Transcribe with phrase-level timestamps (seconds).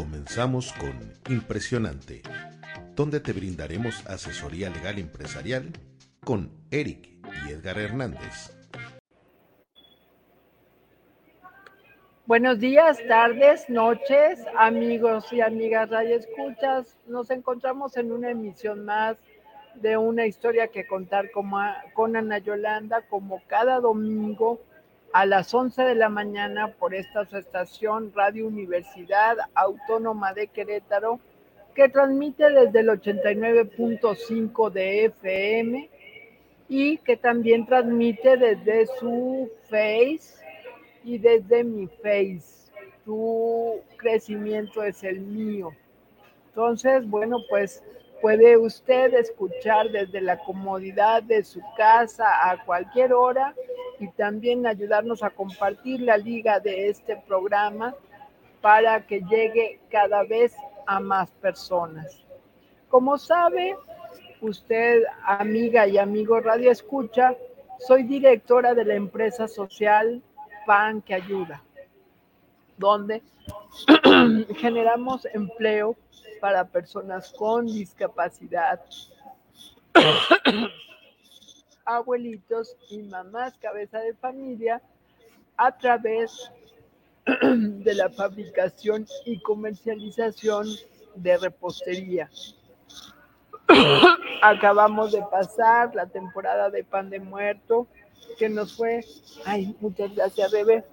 [0.00, 2.22] Comenzamos con Impresionante,
[2.96, 5.72] donde te brindaremos asesoría legal empresarial
[6.24, 7.10] con Eric
[7.46, 8.56] y Edgar Hernández.
[12.24, 16.96] Buenos días, tardes, noches, amigos y amigas Radio Escuchas.
[17.06, 19.18] Nos encontramos en una emisión más
[19.74, 24.62] de una historia que contar con Ana Yolanda, como cada domingo
[25.12, 31.18] a las 11 de la mañana por esta estación Radio Universidad Autónoma de Querétaro,
[31.74, 35.90] que transmite desde el 89.5 de FM
[36.68, 40.44] y que también transmite desde su Face
[41.02, 42.70] y desde mi Face.
[43.04, 45.72] Tu crecimiento es el mío.
[46.48, 47.82] Entonces, bueno, pues
[48.20, 53.54] puede usted escuchar desde la comodidad de su casa a cualquier hora
[53.98, 57.94] y también ayudarnos a compartir la liga de este programa
[58.60, 60.54] para que llegue cada vez
[60.86, 62.24] a más personas.
[62.88, 63.76] Como sabe,
[64.40, 67.36] usted, amiga y amigo Radio Escucha,
[67.78, 70.22] soy directora de la empresa social
[70.66, 71.62] PAN que ayuda,
[72.76, 73.22] donde
[74.56, 75.96] generamos empleo
[76.40, 78.80] para personas con discapacidad,
[81.84, 84.80] abuelitos y mamás cabeza de familia
[85.56, 86.50] a través
[87.42, 90.66] de la fabricación y comercialización
[91.14, 92.30] de repostería.
[94.42, 97.86] Acabamos de pasar la temporada de pan de muerto
[98.38, 99.04] que nos fue,
[99.44, 100.84] ay, muchas gracias, Rebe,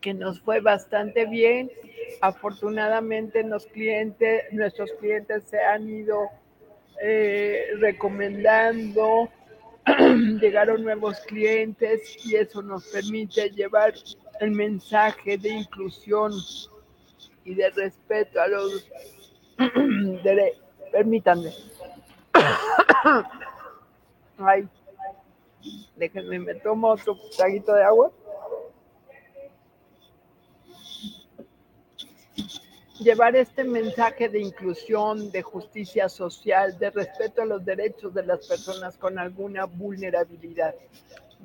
[0.00, 1.70] que nos fue bastante bien.
[2.20, 6.28] Afortunadamente los clientes, nuestros clientes se han ido
[7.00, 9.28] eh, recomendando,
[10.40, 13.94] llegaron nuevos clientes y eso nos permite llevar
[14.40, 16.32] el mensaje de inclusión
[17.44, 18.90] y de respeto a los
[20.92, 21.52] permítanme.
[24.38, 24.68] Ay,
[25.96, 28.10] déjenme, me tomo otro traguito de agua.
[33.04, 38.46] Llevar este mensaje de inclusión, de justicia social, de respeto a los derechos de las
[38.46, 40.74] personas con alguna vulnerabilidad,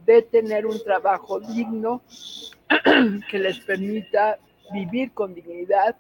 [0.06, 2.02] de tener un trabajo digno
[3.30, 4.40] que les permita
[4.72, 5.97] vivir con dignidad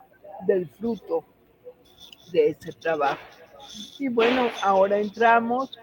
[0.47, 1.25] del fruto
[2.31, 3.19] de ese trabajo.
[3.99, 5.77] Y bueno, ahora entramos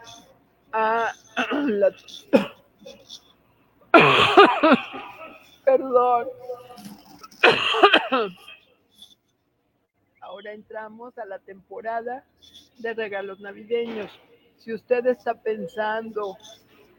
[0.72, 1.12] a
[1.52, 1.92] la...
[5.64, 6.28] Perdón.
[10.26, 12.24] Ahora entramos a la temporada
[12.78, 14.10] de regalos navideños.
[14.56, 16.36] Si usted está pensando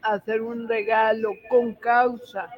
[0.00, 2.48] hacer un regalo con causa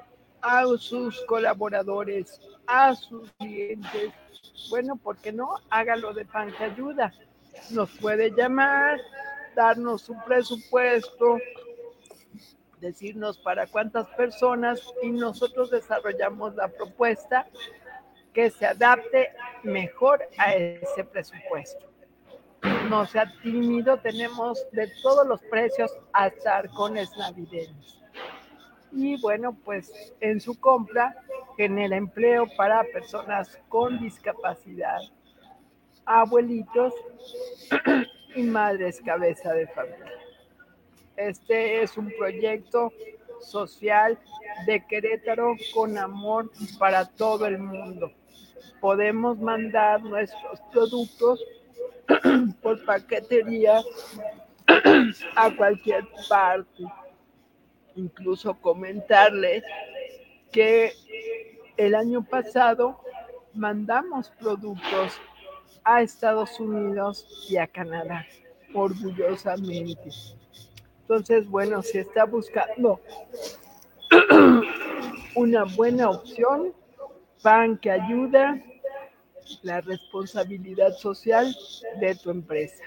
[0.40, 4.12] a sus colaboradores, a sus clientes,
[4.70, 5.56] bueno, ¿por qué no?
[5.70, 7.12] Hágalo de pan que ayuda.
[7.72, 9.00] Nos puede llamar,
[9.56, 11.38] darnos un presupuesto,
[12.80, 17.48] decirnos para cuántas personas y nosotros desarrollamos la propuesta
[18.32, 19.30] que se adapte
[19.62, 21.86] mejor a ese presupuesto.
[22.88, 28.02] No sea tímido, tenemos de todos los precios hasta arcones navideños.
[28.92, 31.14] Y bueno, pues en su compra
[31.56, 35.00] genera empleo para personas con discapacidad,
[36.04, 36.92] abuelitos
[38.34, 40.12] y madres cabeza de familia.
[41.16, 42.92] Este es un proyecto
[43.40, 44.18] social
[44.66, 48.12] de Querétaro con amor para todo el mundo
[48.80, 51.44] podemos mandar nuestros productos
[52.62, 53.82] por paquetería
[55.36, 56.84] a cualquier parte.
[57.96, 59.64] Incluso comentarles
[60.52, 60.92] que
[61.76, 63.00] el año pasado
[63.54, 65.20] mandamos productos
[65.84, 68.26] a Estados Unidos y a Canadá,
[68.74, 70.10] orgullosamente.
[71.02, 73.00] Entonces, bueno, si está buscando
[75.34, 76.72] una buena opción,
[77.42, 78.60] pan que ayuda,
[79.62, 81.54] la responsabilidad social
[81.98, 82.84] de tu empresa.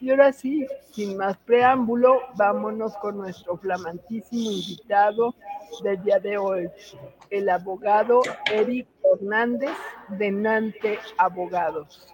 [0.00, 5.34] Y ahora sí, sin más preámbulo, vámonos con nuestro flamantísimo invitado
[5.84, 6.68] del día de hoy,
[7.30, 9.70] el abogado Eric Hernández
[10.08, 12.12] de Nante Abogados.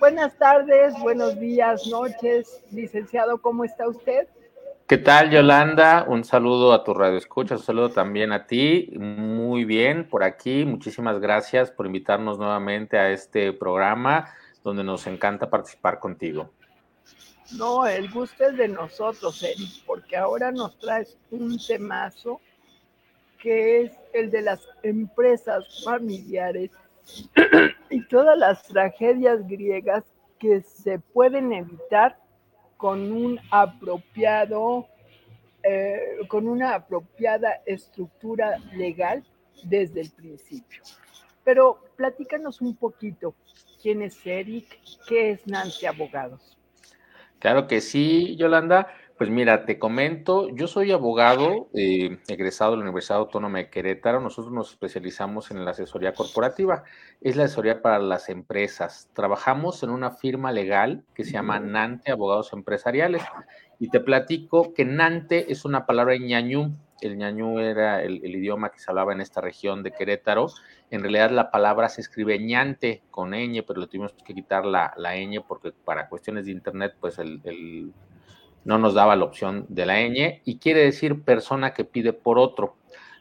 [0.00, 4.28] Buenas tardes, buenos días, noches, licenciado, ¿cómo está usted?
[4.88, 6.06] ¿Qué tal, Yolanda?
[6.08, 8.90] Un saludo a tu radio escucha, un saludo también a ti.
[8.98, 10.64] Muy bien por aquí.
[10.64, 14.32] Muchísimas gracias por invitarnos nuevamente a este programa
[14.64, 16.48] donde nos encanta participar contigo.
[17.54, 22.40] No, el gusto es de nosotros, Eric, porque ahora nos traes un temazo
[23.42, 26.70] que es el de las empresas familiares
[27.90, 30.04] y todas las tragedias griegas
[30.38, 32.16] que se pueden evitar
[32.78, 34.88] con un apropiado,
[35.62, 39.22] eh, con una apropiada estructura legal
[39.64, 40.82] desde el principio.
[41.44, 43.34] Pero platícanos un poquito,
[43.82, 44.78] ¿quién es Eric?
[45.06, 46.56] ¿Qué es Nancy Abogados?
[47.40, 48.88] Claro que sí, Yolanda.
[49.18, 54.20] Pues mira, te comento, yo soy abogado eh, egresado de la Universidad Autónoma de Querétaro.
[54.20, 56.84] Nosotros nos especializamos en la asesoría corporativa.
[57.20, 59.10] Es la asesoría para las empresas.
[59.14, 63.24] Trabajamos en una firma legal que se llama Nante Abogados Empresariales.
[63.80, 66.76] Y te platico que Nante es una palabra en ñañú.
[67.00, 70.46] El ñañú era el, idioma que se hablaba en esta región de Querétaro.
[70.92, 74.94] En realidad la palabra se escribe ñante con ñ, pero le tuvimos que quitar la,
[74.96, 77.42] la ñ porque para cuestiones de internet, pues el
[78.64, 82.38] no nos daba la opción de la ñ y quiere decir persona que pide por
[82.38, 82.76] otro.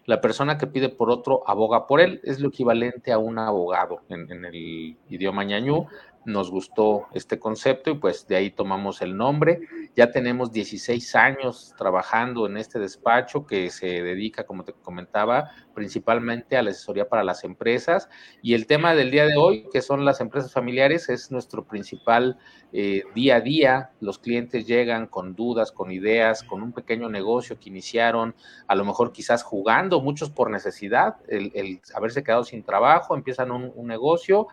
[0.05, 4.01] La persona que pide por otro aboga por él, es lo equivalente a un abogado
[4.09, 5.87] en, el idioma ñañú
[6.27, 9.61] nos gustó este concepto y pues de ahí tomamos el nombre.
[9.95, 16.57] Ya tenemos 16 años trabajando en este despacho que se dedica, como te comentaba, principalmente
[16.57, 18.09] a la asesoría para las empresas.
[18.41, 22.37] Y el tema del día de hoy, que son las empresas familiares, es nuestro principal
[22.73, 23.91] eh, día a día.
[24.01, 28.35] Los clientes llegan con dudas, con ideas, con un pequeño negocio que iniciaron,
[28.67, 33.71] a lo mejor quizás jugando, muchos por necesidad, el, haberse quedado sin trabajo, empiezan un,
[33.73, 34.47] un negocio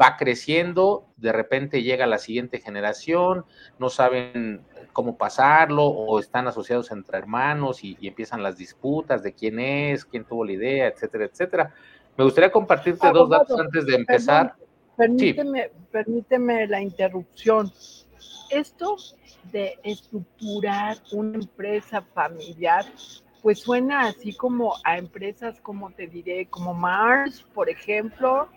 [0.00, 3.44] va creciendo, de repente llega la siguiente generación,
[3.78, 4.62] no saben
[4.92, 10.24] cómo pasarlo o están asociados entre hermanos y, empiezan las disputas de quién es, quién
[10.24, 11.74] tuvo la idea, etcétera, etcétera.
[12.16, 14.54] Me gustaría compartirte dos datos antes de empezar.
[14.96, 17.70] permíteme, permíteme la interrupción.
[18.50, 18.96] Esto
[19.52, 22.84] de estructurar una empresa familiar,
[23.42, 28.48] pues suena así como a empresas, como te diré, como Mars, por ejemplo,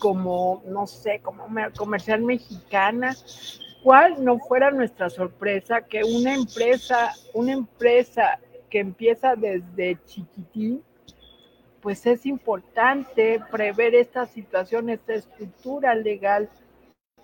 [0.00, 3.14] como, no sé, como comercial mexicana,
[3.84, 10.82] ¿cuál no fuera nuestra sorpresa que una empresa, una empresa que empieza desde chiquitín,
[11.80, 16.48] pues es importante prever estas situaciones, esta estructura legal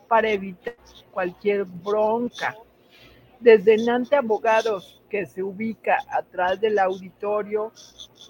[0.09, 0.77] para evitar
[1.13, 2.57] cualquier bronca.
[3.39, 7.73] Desde Nante Abogados, que se ubica atrás del auditorio,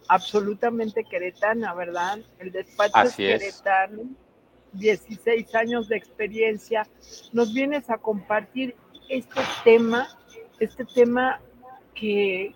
[0.08, 2.19] absolutamente queretana, ¿verdad?
[2.38, 4.25] El despacho es queretano
[4.78, 6.87] 16 años de experiencia,
[7.32, 8.75] nos vienes a compartir
[9.08, 10.08] este tema,
[10.58, 11.40] este tema
[11.94, 12.52] que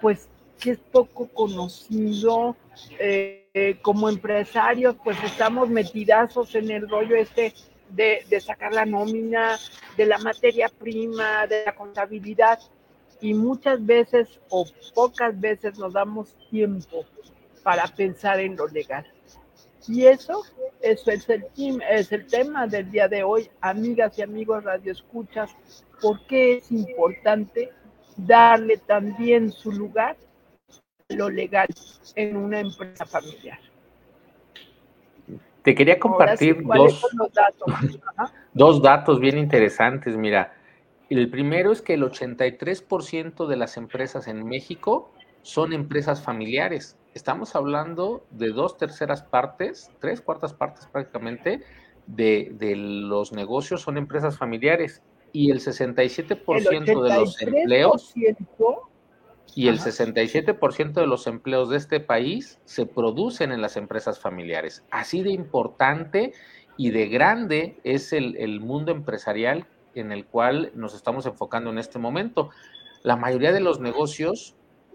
[0.00, 0.28] pues
[0.60, 2.56] que es poco conocido.
[2.98, 7.54] Eh, como empresarios, pues estamos metidazos en el rollo este
[7.88, 9.58] de, de, sacar la nómina,
[9.96, 12.58] de la materia prima, de la contabilidad,
[13.20, 17.06] y muchas veces o pocas veces nos damos tiempo
[17.62, 19.06] para pensar en lo legal.
[19.88, 20.42] Y eso,
[20.80, 21.46] eso es el,
[21.90, 25.54] es el tema del día de hoy, amigas y amigos radioescuchas,
[26.00, 27.72] por qué es importante
[28.16, 30.16] darle también su lugar
[31.08, 31.68] a lo legal
[32.14, 33.58] en una empresa familiar.
[35.62, 38.00] Te quería compartir dos, datos?
[38.54, 40.16] dos datos bien interesantes.
[40.16, 40.54] Mira,
[41.10, 45.10] el primero es que el 83% de las empresas en México
[45.42, 51.62] son empresas familiares estamos hablando de dos terceras partes, tres cuartas partes prácticamente,
[52.06, 55.02] de, los negocios son empresas familiares
[55.32, 58.14] y el 67% de los empleos
[59.54, 64.84] y el 67% de los empleos de este país se producen en las empresas familiares.
[64.90, 66.34] Así de importante
[66.76, 71.78] y de grande es el, el mundo empresarial en el cual nos estamos enfocando en
[71.78, 72.50] este momento.
[73.02, 74.54] La mayoría de los negocios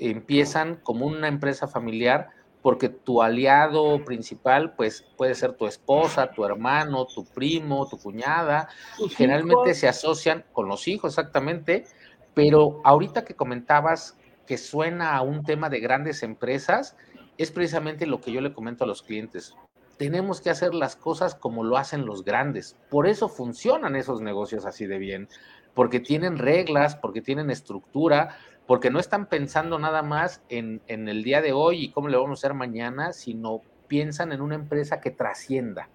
[0.10, 2.30] empiezan como una empresa familiar
[2.62, 8.68] porque tu aliado principal pues puede ser tu esposa, tu hermano, tu primo, tu cuñada,
[9.16, 11.86] generalmente se asocian con los hijos exactamente,
[12.34, 16.96] pero ahorita que comentabas que suena a un tema de grandes empresas,
[17.38, 19.56] es precisamente lo que yo le comento a los clientes.
[19.98, 22.76] Tenemos que hacer las cosas como lo hacen los grandes.
[22.90, 25.30] Por eso funcionan esos negocios así de bien,
[25.74, 28.36] porque tienen reglas, porque tienen estructura,
[28.72, 32.40] porque no están pensando nada más en, el día de hoy y cómo le vamos
[32.40, 33.60] a hacer mañana, sino
[33.90, 35.90] piensan en una empresa que trascienda,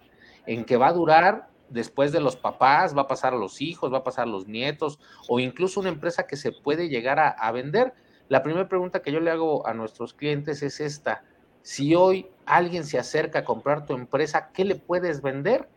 [0.45, 3.91] en que va a durar después de los papás, va a pasar a los hijos,
[3.91, 7.31] va a pasar a los nietos, o incluso una empresa que se puede llegar a,
[7.31, 7.95] a vender.
[8.29, 11.25] La primera pregunta que yo le hago a nuestros clientes es esta.
[11.63, 15.71] Si hoy alguien se acerca a comprar tu empresa, ¿qué le puedes vender?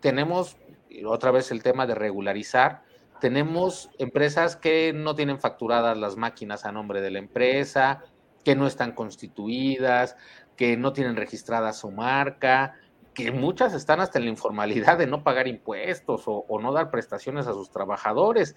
[0.00, 0.56] Tenemos
[1.04, 2.87] otra vez el tema de regularizar
[3.20, 8.02] tenemos empresas que no tienen facturadas las máquinas a nombre de la empresa,
[8.44, 10.16] que no están constituidas,
[10.56, 12.74] que no tienen registrada su marca,
[13.14, 17.46] que muchas están hasta en la informalidad de no pagar impuestos o, no dar prestaciones
[17.46, 18.54] a sus trabajadores.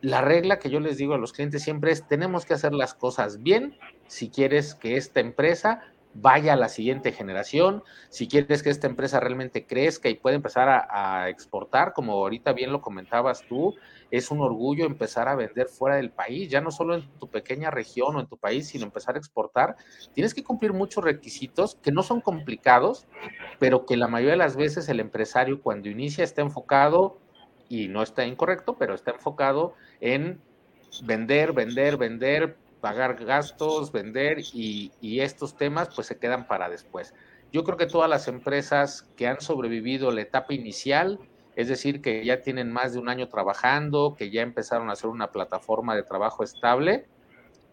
[0.00, 2.92] La regla que yo les digo a los clientes siempre es, tenemos que hacer las
[2.94, 5.80] cosas bien si quieres que esta empresa
[6.14, 10.68] vaya a la siguiente generación, si quieres que esta empresa realmente crezca y pueda empezar
[10.68, 13.74] a, exportar, como ahorita bien lo comentabas tú,
[14.10, 17.70] es un orgullo empezar a vender fuera del país, ya no solo en tu pequeña
[17.70, 19.76] región o en tu país, sino empezar a exportar.
[20.12, 23.06] Tienes que cumplir muchos requisitos que no son complicados,
[23.58, 27.18] pero que la mayoría de las veces el empresario cuando inicia está enfocado,
[27.68, 30.40] y no está incorrecto, pero está enfocado en
[31.02, 37.14] vender, vender, vender, pagar gastos, vender y, estos temas pues se quedan para después.
[37.50, 41.18] Yo creo que todas las empresas que han sobrevivido la etapa inicial,
[41.56, 45.08] es decir, que ya tienen más de un año trabajando, que ya empezaron a hacer
[45.08, 47.06] una plataforma de trabajo estable,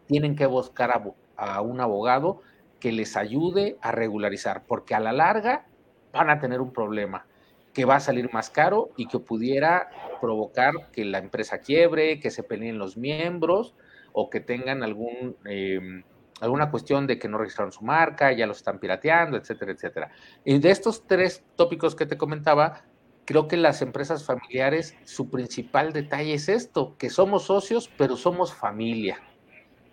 [0.08, 1.04] tienen que buscar
[1.36, 2.40] a un abogado
[2.80, 5.66] que les ayude a regularizar, porque a la larga
[6.14, 7.26] van a tener un problema
[7.74, 9.90] que va a salir más caro y que pudiera
[10.22, 13.76] provocar que la empresa quiebre, que se peleen los miembros,
[14.14, 16.04] o que tengan algún, eh,
[16.40, 20.12] alguna cuestión de que no registraron su marca, ya lo están pirateando, etcétera, etcétera.
[20.44, 22.84] Y de estos tres tópicos que te comentaba,
[23.26, 28.54] creo que las empresas familiares, su principal detalle es esto, que somos socios, pero somos
[28.54, 29.22] familia.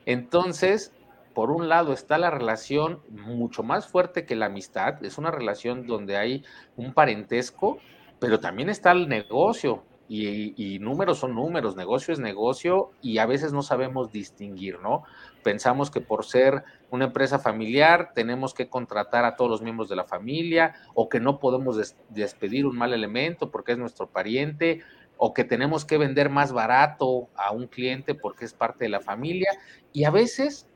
[0.06, 0.92] Entonces,
[1.34, 5.86] por un lado está la relación mucho más fuerte que la amistad, es una relación
[5.86, 6.44] donde hay
[6.76, 7.78] un parentesco,
[8.18, 13.26] pero también está el negocio, y, y, números son números, negocio es negocio y a
[13.26, 15.04] veces no sabemos distinguir, ¿no?
[15.42, 19.96] Pensamos que por ser una empresa familiar tenemos que contratar a todos los miembros de
[19.96, 24.82] la familia o que no podemos des despedir un mal elemento porque es nuestro pariente
[25.18, 29.00] o que tenemos que vender más barato a un cliente porque es parte de la
[29.00, 29.50] familia
[29.92, 30.66] y a veces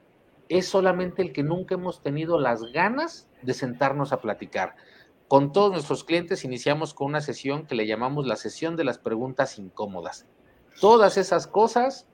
[0.49, 4.75] es solamente el que nunca hemos tenido las ganas de sentarnos a platicar.
[5.33, 8.99] Con todos nuestros clientes iniciamos con una sesión que le llamamos la sesión de las
[8.99, 10.27] preguntas incómodas.
[10.79, 12.07] Todas esas cosas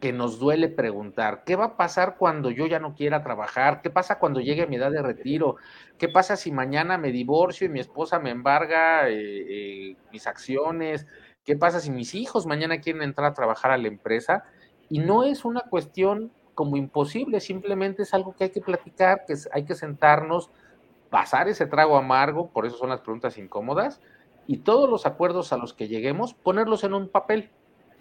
[0.00, 1.44] que nos duele preguntar.
[1.44, 3.80] ¿Qué va a pasar cuando yo ya no quiera trabajar?
[3.80, 5.54] ¿Qué pasa cuando llegue a mi edad de retiro?
[5.98, 11.06] ¿Qué pasa si mañana me divorcio y mi esposa me embarga eh, eh, mis acciones?
[11.44, 14.42] ¿Qué pasa si mis hijos mañana quieren entrar a trabajar a la empresa?
[14.88, 19.34] Y no es una cuestión como imposible, simplemente es algo que hay que platicar, que
[19.52, 20.50] hay que sentarnos,
[21.14, 24.02] pasar ese trago amargo, por eso son las preguntas incómodas,
[24.48, 27.50] y todos los acuerdos a los que lleguemos, ponerlos en un papel.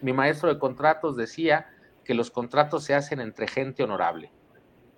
[0.01, 1.67] Mi maestro de contratos decía
[2.03, 4.31] que los contratos se hacen entre gente honorable,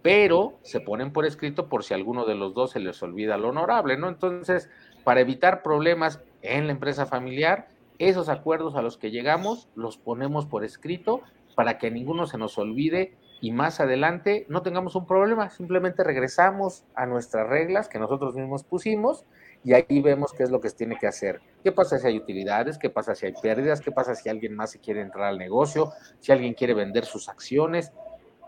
[0.01, 3.49] pero se ponen por escrito por si alguno de los dos se les olvida lo
[3.49, 4.07] honorable, ¿no?
[4.07, 4.69] Entonces,
[5.03, 7.67] para evitar problemas en la empresa familiar,
[7.99, 11.19] esos acuerdos a los que llegamos los ponemos por escrito
[11.53, 16.03] para que a ninguno se nos olvide y más adelante no tengamos un problema, simplemente
[16.03, 19.23] regresamos a nuestras reglas que nosotros mismos pusimos
[19.63, 21.41] y ahí vemos qué es lo que se tiene que hacer.
[21.63, 22.79] ¿Qué pasa si hay utilidades?
[22.79, 23.81] ¿Qué pasa si hay pérdidas?
[23.81, 25.91] ¿Qué pasa si alguien más se quiere entrar al negocio?
[26.21, 27.93] Si alguien quiere vender sus acciones.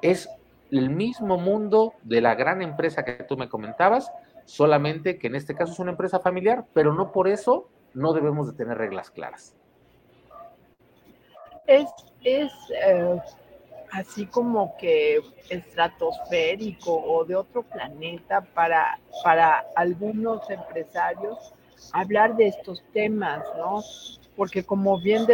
[0.01, 0.27] Es
[0.72, 4.12] el mismo mundo de la gran empresa que tú me comentabas,
[4.46, 8.48] solamente que en este caso es una empresa familiar, pero no por eso no debemos
[8.48, 9.56] de tener reglas claras.
[11.68, 11.88] Es,
[12.24, 12.51] es
[12.84, 13.22] eh
[13.91, 21.53] así como que estratosférico o de otro planeta para, para algunos empresarios
[21.94, 23.82] hablar de estos temas, ¿no?
[24.36, 25.25] Porque como bien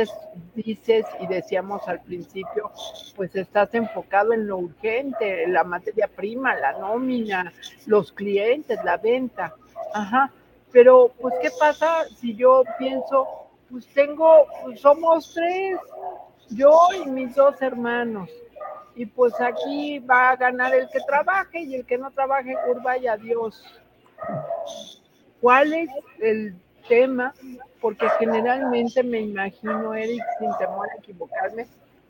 [0.56, 2.72] dices y decíamos al principio,
[3.16, 7.52] pues estás enfocado en lo urgente, la materia prima, la nómina,
[7.86, 9.54] los clientes, la venta.
[9.94, 10.32] Ajá.
[10.72, 13.28] Pero, pues, ¿qué pasa si yo pienso,
[13.70, 15.78] pues tengo, pues, somos tres,
[16.50, 18.30] yo y mis dos hermanos
[18.96, 22.98] y pues aquí va a ganar el que trabaje y el que no trabaje, curva
[22.98, 23.64] y adiós.
[25.42, 25.90] ¿Cuál es
[26.22, 26.56] el
[26.88, 27.34] tema?
[27.82, 31.68] Porque generalmente me imagino, Eric, sin temor a equivocarme,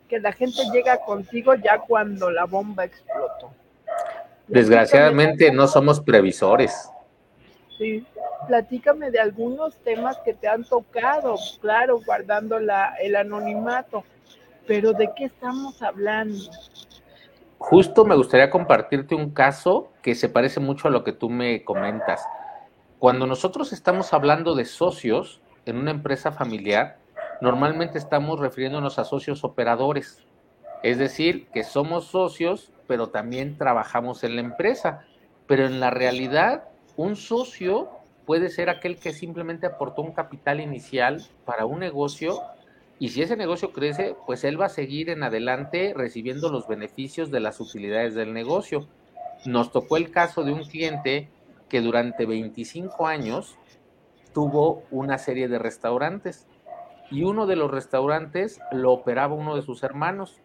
[0.08, 3.52] que la gente llega contigo ya cuando la bomba explotó.
[4.46, 6.90] Desgraciadamente no somos previsores.
[7.78, 8.06] Sí,
[8.46, 14.04] platícame de algunos temas que te han tocado, claro, guardando la, el anonimato
[14.66, 16.38] pero ¿de qué estamos hablando?
[17.66, 21.64] Justo me gustaría compartirte un caso que se parece mucho a lo que tú me
[21.64, 22.22] comentas.
[22.98, 26.98] Cuando nosotros estamos hablando de socios en una empresa familiar,
[27.40, 30.26] normalmente estamos refiriéndonos a socios operadores.
[30.82, 35.00] Es decir, que somos socios, pero también trabajamos en la empresa.
[35.46, 36.64] Pero en la realidad,
[36.98, 37.88] un socio
[38.26, 42.42] puede ser aquel que simplemente aportó un capital inicial para un negocio
[42.98, 47.30] y si ese negocio crece, pues él va a seguir en adelante recibiendo los beneficios
[47.30, 48.86] de las utilidades del negocio.
[49.46, 51.28] nos tocó el caso de un cliente
[51.68, 53.58] que durante 25 años
[54.32, 56.46] tuvo una serie de restaurantes
[57.10, 60.40] y uno de los restaurantes lo operaba uno de sus hermanos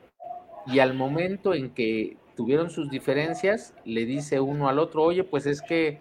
[0.65, 5.45] y al momento en que tuvieron sus diferencias, le dice uno al otro, oye, pues
[5.45, 5.99] es que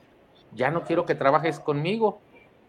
[0.54, 2.20] ya no quiero que trabajes conmigo.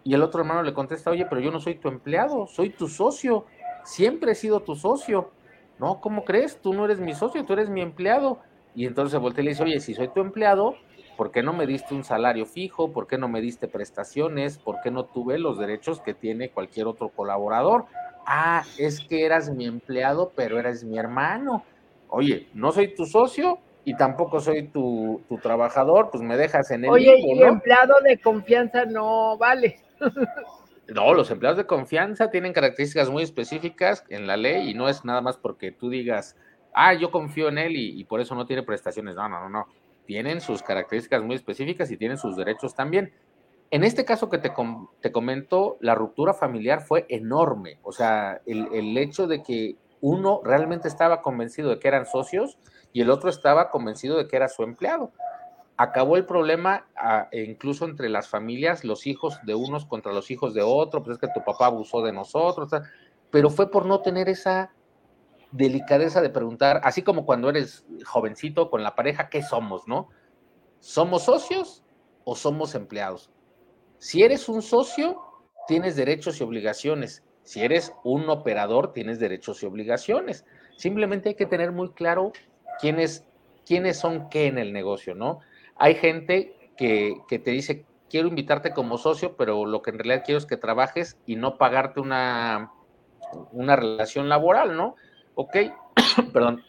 [0.04, 2.88] Y el otro hermano le contesta, oye, pero yo no soy tu empleado, soy tu
[2.88, 3.46] socio,
[3.90, 5.32] siempre he sido tu socio.
[5.80, 6.62] No, ¿cómo crees?
[6.62, 8.40] Tú no eres mi socio, tú eres mi empleado.
[8.76, 10.76] Y entonces se voltea y le dice, oye, si soy tu empleado,
[11.18, 12.92] ¿por qué no me diste un salario fijo?
[12.92, 14.58] ¿Por qué no me diste prestaciones?
[14.58, 17.86] ¿Por qué no tuve los derechos que tiene cualquier otro colaborador?
[18.26, 21.64] Ah, es que eras mi empleado, pero eres mi hermano.
[22.10, 26.92] Oye, no soy tu socio y tampoco soy tu, trabajador, pues me dejas en el
[26.92, 29.80] Oye, y empleado de confianza no vale.
[30.94, 35.06] No, los empleados de confianza tienen características muy específicas en la ley y no es
[35.06, 36.36] nada más porque tú digas,
[36.74, 39.16] ah, yo confío en él y, por eso no tiene prestaciones.
[39.16, 39.68] No, no, no, no.
[40.06, 43.14] Tienen sus características muy específicas y tienen sus derechos también.
[43.72, 44.52] En este caso que te,
[45.02, 47.78] te comento, la ruptura familiar fue enorme.
[47.84, 52.58] O sea, el, el hecho de que uno realmente estaba convencido de que eran socios
[52.94, 55.12] y el otro estaba convencido de que era su empleado.
[55.82, 56.86] Acabó el problema
[57.32, 61.16] e incluso entre las familias, los hijos de unos contra los hijos de otro, pues
[61.16, 62.70] es que tu papá abusó de nosotros,
[63.32, 64.74] pero fue por no tener esa
[65.54, 70.10] delicadeza de preguntar, así como cuando eres jovencito con la pareja, ¿qué somos, no?
[70.82, 71.86] ¿Somos socios
[72.26, 73.32] o somos empleados?
[74.00, 75.22] Si eres un socio,
[75.66, 77.24] tienes derechos y obligaciones.
[77.44, 80.46] Si eres un operador, tienes derechos y obligaciones.
[80.76, 82.34] Simplemente hay que tener muy claro
[82.82, 83.26] quiénes,
[83.66, 85.40] quiénes son qué en el negocio, ¿no?
[85.80, 90.38] Hay gente que, te dice, quiero invitarte como socio, pero lo que en realidad quiero
[90.38, 92.72] es que trabajes y no pagarte una,
[93.54, 94.96] una relación laboral, ¿no?
[95.36, 95.56] Ok,
[96.34, 96.64] perdón,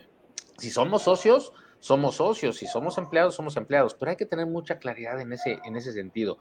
[0.59, 4.79] si somos socios, somos socios, si somos empleados, somos empleados, pero hay que tener mucha
[4.79, 6.39] claridad en ese, en ese sentido.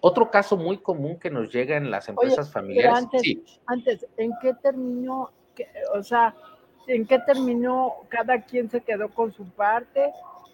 [0.00, 2.98] Otro caso muy común que nos llega en las empresas familiares.
[2.98, 3.22] Antes,
[3.66, 5.30] antes, ¿en qué terminó?
[5.94, 6.34] o sea,
[6.88, 7.92] ¿en qué terminó?
[8.08, 10.12] ¿Cada quien se quedó con su parte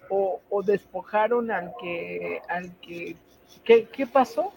[0.09, 3.15] o, despojaron al que, al que,
[3.63, 4.51] ¿qué, ¿qué pasó?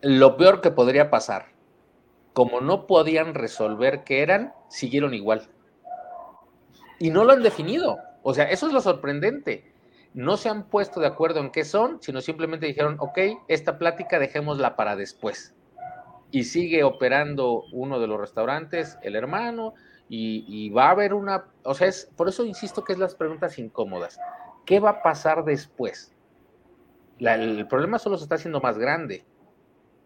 [0.00, 1.46] Lo peor que podría pasar,
[2.32, 5.48] como no podían resolver qué eran, siguieron igual.
[6.98, 7.98] Y no lo han definido.
[8.22, 9.72] O sea, eso es lo sorprendente
[10.14, 14.18] no se han puesto de acuerdo en qué son, sino simplemente dijeron, ok, esta plática
[14.18, 15.54] dejémosla para después.
[16.30, 19.74] Y sigue operando uno de los restaurantes, el hermano,
[20.08, 23.58] y, va a haber una, o sea, es, por eso insisto que es las preguntas
[23.58, 24.18] incómodas.
[24.68, 26.14] ¿Qué va a pasar después?
[27.18, 29.24] el problema solo se está haciendo más grande,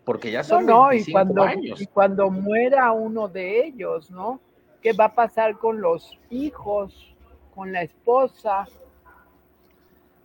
[0.05, 1.47] porque ya son no, no, y cuando,
[1.79, 4.41] Y cuando muera uno de ellos, ¿no?
[4.81, 7.15] ¿Qué va a pasar con los hijos,
[7.55, 8.67] con la esposa?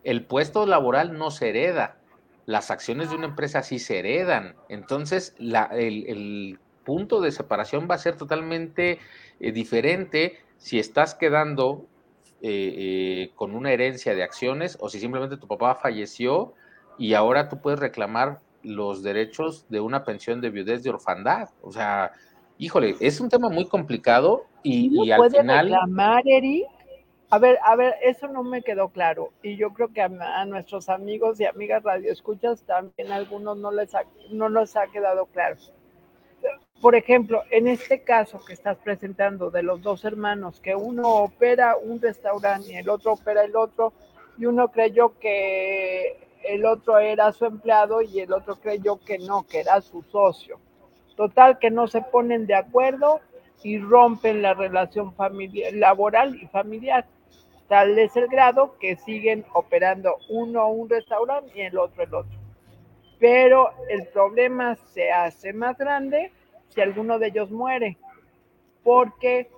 [0.08, 1.98] el puesto laboral no se hereda,
[2.46, 4.56] las acciones de una empresa sí se heredan.
[4.70, 9.00] Entonces, el, punto de separación va a ser totalmente
[9.42, 11.86] eh, diferente si estás quedando
[12.42, 16.54] eh, eh, con una herencia de acciones o si simplemente tu papá falleció
[16.98, 21.50] y ahora tú puedes reclamar los derechos de una pensión de viudez de orfandad.
[21.62, 22.12] O sea,
[22.58, 25.66] híjole, es un tema muy complicado y, y al final...
[25.66, 26.68] reclamar, Eric?
[27.30, 29.34] A ver, a ver, eso no me quedó claro.
[29.44, 34.04] Y yo creo que a, nuestros amigos y amigas radioescuchas también algunos no les, ha,
[34.32, 35.58] no les ha quedado claro.
[36.82, 41.76] Por ejemplo, en este caso que estás presentando de los dos hermanos, que uno opera
[41.76, 43.94] un restaurante y el otro opera el otro,
[44.38, 49.48] y uno creyó que el otro era su empleado y el otro creyó que no,
[49.48, 50.60] que era su socio.
[51.16, 53.22] Total, que no se ponen de acuerdo
[53.64, 57.08] y rompen la relación familiar, laboral y familiar.
[57.68, 62.38] Tal es el grado que siguen operando uno un restaurante y el otro el otro.
[63.20, 66.32] Pero el problema se hace más grande
[66.70, 67.98] si alguno de ellos muere,
[68.84, 69.50] porque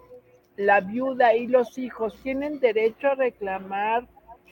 [0.57, 4.07] la viuda y los hijos tienen derecho a reclamar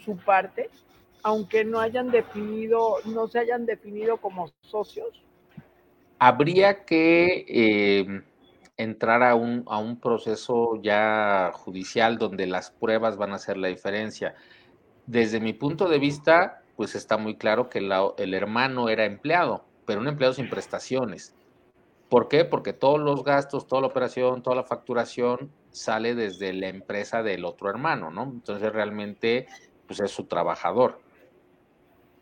[0.06, 0.70] su parte,
[1.24, 5.24] aunque no hayan definido, no se hayan definido como socios.
[6.20, 8.22] Habría que eh,
[8.78, 13.68] entrar a un, a un proceso ya judicial donde las pruebas van a hacer la
[13.68, 14.36] diferencia.
[15.06, 20.00] Desde mi punto de vista, pues está muy claro que el hermano era empleado, pero
[20.00, 21.36] un empleado sin prestaciones.
[22.10, 22.46] ¿Por qué?
[22.46, 27.44] Porque todos los gastos, toda la operación, toda la facturación sale desde la empresa del
[27.44, 28.24] otro hermano, ¿no?
[28.24, 29.48] Entonces realmente,
[29.86, 31.02] pues es su trabajador.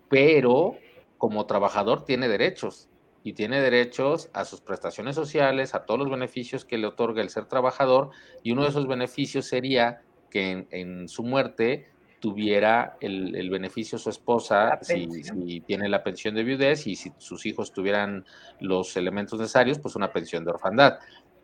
[0.10, 0.76] Pero
[1.18, 2.90] como trabajador tiene derechos
[3.24, 7.30] y tiene derechos a sus prestaciones sociales, a todos los beneficios que le otorga el
[7.30, 8.12] ser trabajador,
[8.44, 11.90] y uno de esos beneficios sería que en, su muerte
[12.26, 17.46] tuviera el, beneficio su esposa, si, si, tiene la pensión de viudez y si sus
[17.46, 18.26] hijos tuvieran
[18.60, 20.98] los elementos necesarios, pues una pensión de orfandad.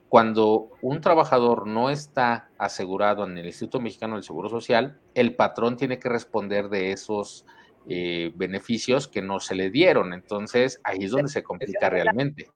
[0.09, 5.77] Cuando un trabajador no está asegurado en el Instituto Mexicano del Seguro Social, el patrón
[5.77, 7.45] tiene que responder de esos
[7.87, 10.13] eh, beneficios que no se le dieron.
[10.13, 12.49] Entonces, ahí es donde se complica realmente.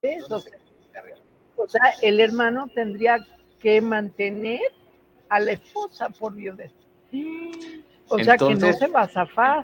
[1.58, 3.20] O sea, el hermano tendría
[3.60, 4.62] que mantener
[5.30, 6.74] a la esposa por viudez.
[8.08, 9.64] O sea, que no se va a zafar.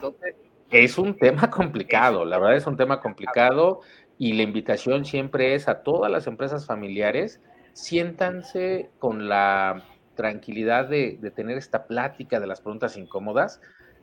[0.70, 3.80] Es un tema complicado, la verdad es un tema complicado
[4.18, 7.40] y la invitación siempre es a todas las empresas familiares,
[7.72, 13.60] siéntanse con la tranquilidad de, tener esta plática de las preguntas incómodas,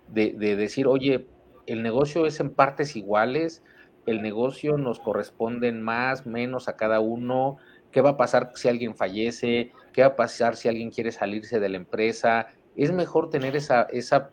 [0.07, 1.27] de, de, decir, oye,
[1.65, 3.63] el negocio es en partes iguales,
[4.05, 7.57] el negocio nos corresponde más, menos a cada uno,
[7.91, 11.59] qué va a pasar si alguien fallece, qué va a pasar si alguien quiere salirse
[11.59, 12.47] de la empresa.
[12.79, 14.29] Es mejor tener esa, esa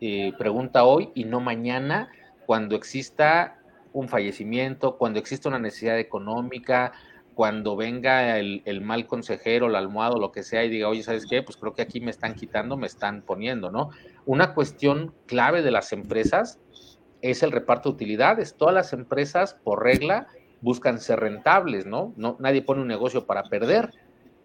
[0.00, 2.08] eh, pregunta hoy y no mañana
[2.46, 3.58] cuando exista
[3.92, 6.92] un fallecimiento, cuando exista una necesidad económica,
[7.34, 11.42] cuando venga el, mal consejero, la almohada, lo que sea, y diga, oye, ¿sabes qué?
[11.42, 13.90] Pues creo que aquí me están quitando, me están poniendo, ¿no?
[14.24, 16.60] Una cuestión clave de las empresas
[17.22, 18.54] es el reparto de utilidades.
[18.54, 20.28] Todas las empresas, por regla,
[20.60, 22.14] buscan ser rentables, ¿no?
[22.16, 23.90] no nadie pone un negocio para perder.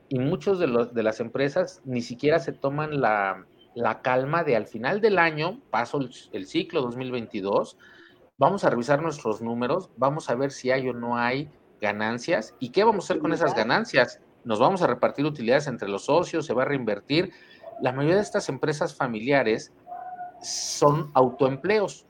[0.10, 3.46] Y muchos de, los, de las empresas ni siquiera se toman la,
[3.76, 6.00] la calma de al final del año, paso
[6.32, 7.78] el, ciclo 2022,
[8.38, 12.70] vamos a revisar nuestros números, vamos a ver si hay o no hay ganancias y
[12.70, 14.20] qué vamos a hacer con esas ganancias.
[14.44, 17.32] Nos vamos a repartir utilidades entre los socios, se va a reinvertir.
[17.82, 19.74] La mayoría de estas empresas familiares
[20.42, 22.06] son autoempleos.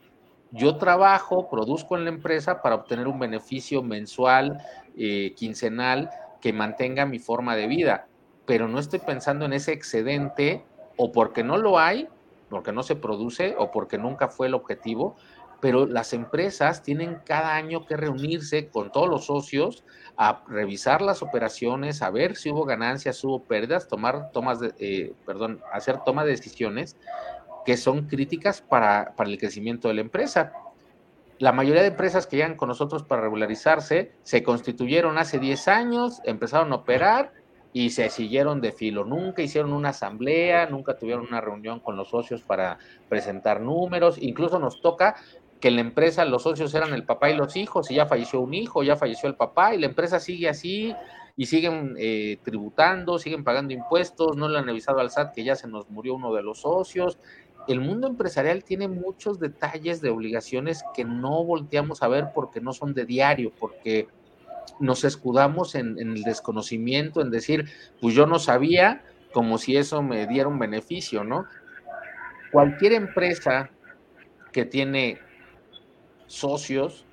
[0.51, 4.59] Yo trabajo, produzco en la empresa para obtener un beneficio mensual,
[4.97, 6.09] eh, quincenal,
[6.41, 8.07] que mantenga mi forma de vida,
[8.45, 10.63] pero no estoy pensando en ese excedente
[10.97, 12.07] o porque no lo hay,
[12.49, 15.15] porque no se produce o porque nunca fue el objetivo,
[15.61, 19.83] pero las empresas tienen cada año que reunirse con todos los socios
[20.17, 25.13] a revisar las operaciones, a ver si hubo ganancias, hubo pérdidas, tomar tomas de, eh,
[25.25, 26.97] perdón, hacer toma de decisiones
[27.65, 30.53] que son críticas para, para el crecimiento de la empresa.
[31.39, 36.21] La mayoría de empresas que llegan con nosotros para regularizarse se constituyeron hace 10 años,
[36.25, 37.31] empezaron a operar
[37.71, 39.05] y se siguieron de filo.
[39.05, 44.17] Nunca hicieron una asamblea, nunca tuvieron una reunión con los socios para presentar números.
[44.19, 45.15] Incluso nos toca
[45.61, 48.53] que la empresa los socios eran el papá y los hijos, y ya falleció un
[48.53, 50.93] hijo, ya falleció el papá, y la empresa sigue así,
[51.35, 55.55] y siguen eh, tributando, siguen pagando impuestos, no le han avisado al SAT que ya
[55.55, 57.17] se nos murió uno de los socios.
[57.69, 62.73] El mundo empresarial tiene muchos detalles de obligaciones que no volteamos a ver porque no
[62.73, 64.07] son de diario, porque
[64.79, 67.69] nos escudamos en, el desconocimiento, en decir,
[68.01, 69.03] pues yo no sabía,
[69.33, 71.45] como si eso me diera un beneficio, ¿no?
[72.51, 73.69] Cualquier empresa
[74.51, 75.19] que tiene
[76.25, 77.05] socios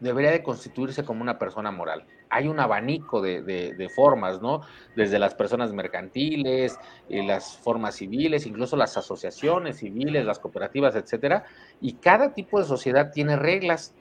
[0.00, 2.06] debería de constituirse como una persona moral.
[2.30, 4.62] Hay un abanico de, formas, ¿no?
[4.96, 11.44] Desde las personas mercantiles, eh, las formas civiles, incluso las asociaciones civiles, las cooperativas, etcétera.
[11.80, 13.94] Y cada tipo de sociedad tiene reglas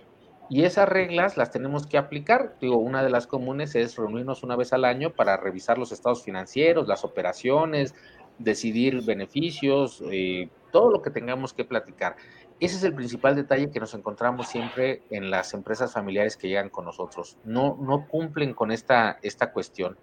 [0.50, 2.56] y esas reglas las tenemos que aplicar.
[2.62, 6.24] Digo, una de las comunes es reunirnos una vez al año para revisar los estados
[6.24, 7.94] financieros, las operaciones,
[8.38, 12.16] decidir beneficios, eh, todo lo que tengamos que platicar.
[12.60, 16.70] Ese es el principal detalle que nos encontramos siempre en las empresas familiares que llegan
[16.70, 17.38] con nosotros.
[17.44, 19.98] No, no cumplen con esta, esta cuestión.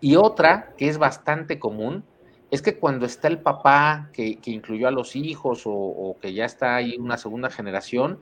[0.00, 2.04] Y otra que es bastante común
[2.54, 6.76] es que cuando está el papá que, incluyó a los hijos o, que ya está
[6.76, 8.20] ahí una segunda generación,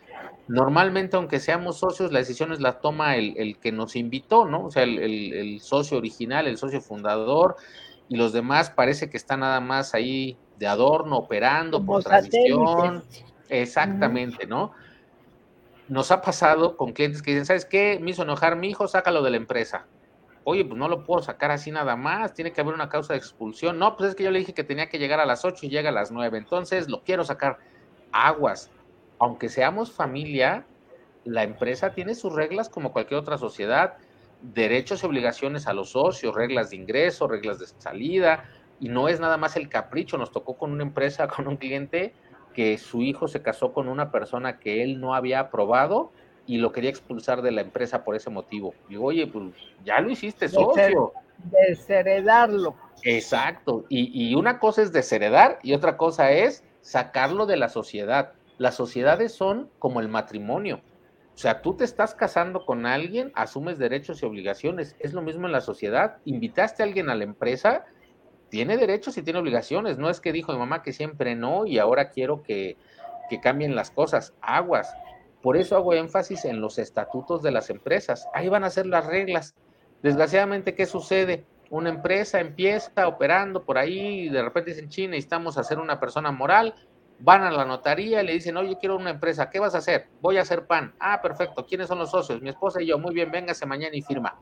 [0.49, 4.67] normalmente aunque seamos socios, las decisiones las toma el, que nos invitó, ¿no?
[4.67, 7.57] O sea, el, socio original, el socio fundador,
[8.09, 13.03] y los demás parece que están nada más ahí de adorno, operando por tradición.
[13.53, 14.73] Exactamente, ¿no?
[15.89, 17.99] Nos ha pasado con clientes que dicen, ¿sabes qué?
[18.01, 19.87] Me hizo enojar mi hijo, sácalo de la empresa
[20.45, 23.19] oye, pues no lo puedo sacar así nada más, tiene que haber una causa de
[23.19, 23.79] expulsión.
[23.79, 25.71] No, pues es que yo le dije que tenía que llegar a las 8 y
[25.71, 27.59] llega a las 9, entonces lo quiero sacar.
[28.13, 28.71] Aguas,
[29.19, 30.67] aunque seamos familia,
[31.25, 33.95] la empresa tiene sus reglas como cualquier otra sociedad,
[34.43, 38.45] derechos y obligaciones a los socios, reglas de ingreso, reglas de salida,
[38.81, 40.19] y no es nada más el capricho.
[40.19, 42.15] Nos tocó con una empresa, con un cliente
[42.53, 46.13] que su hijo se casó con una persona que él no había aprobado
[46.47, 48.75] y lo quería expulsar de la empresa por ese motivo.
[48.89, 51.13] Digo, oye, pues ya lo hiciste socio.
[51.39, 52.75] Desheredarlo.
[53.05, 53.85] Exacto.
[53.89, 58.33] Y, y una cosa es desheredar y otra cosa es sacarlo de la sociedad.
[58.59, 60.81] Las sociedades son como el matrimonio.
[61.35, 64.95] O sea, tú te estás casando con alguien, asumes derechos y obligaciones.
[64.99, 66.19] Es lo mismo en la sociedad.
[66.25, 67.87] Invitaste a alguien a la empresa,
[68.53, 69.97] tiene derechos y tiene obligaciones.
[69.97, 72.77] No es que dijo mi mamá que siempre no y ahora quiero que,
[73.31, 74.35] que cambien las cosas.
[74.43, 74.95] Aguas.
[75.41, 78.29] Por eso hago énfasis en los estatutos de las empresas.
[78.35, 79.55] Ahí van a ser las reglas.
[80.03, 81.47] Desgraciadamente, ¿qué sucede?
[81.71, 86.31] Una empresa empieza operando por ahí y de repente dicen, China, necesitamos hacer una persona
[86.31, 86.75] moral.
[87.21, 89.49] Van a la notaría y le dicen, oye, quiero una empresa.
[89.49, 90.09] ¿Qué vas a hacer?
[90.21, 90.95] Voy a hacer pan.
[91.01, 91.65] Ah, perfecto.
[91.65, 92.43] ¿Quiénes son los socios?
[92.43, 92.99] Mi esposa y yo.
[92.99, 94.39] Muy bien, véngase mañana y firma.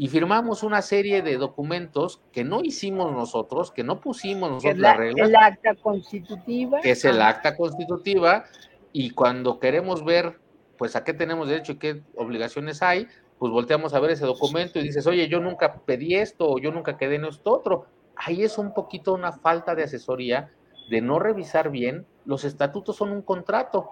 [0.00, 4.88] Y firmamos una serie de documentos que no hicimos nosotros, que no pusimos nosotros la,
[4.88, 5.28] las reglas.
[5.28, 6.80] El acta constitutiva.
[6.80, 8.46] Que es el acta constitutiva
[8.94, 10.40] y cuando queremos ver,
[10.78, 13.08] pues a qué tenemos derecho y qué obligaciones hay,
[13.38, 16.72] pues volteamos a ver ese documento y dices, oye, yo nunca pedí esto o yo
[16.72, 17.84] nunca quedé en esto otro.
[18.16, 20.50] Ahí es un poquito una falta de asesoría,
[20.88, 22.06] de no revisar bien.
[22.24, 23.90] Los estatutos son un contrato,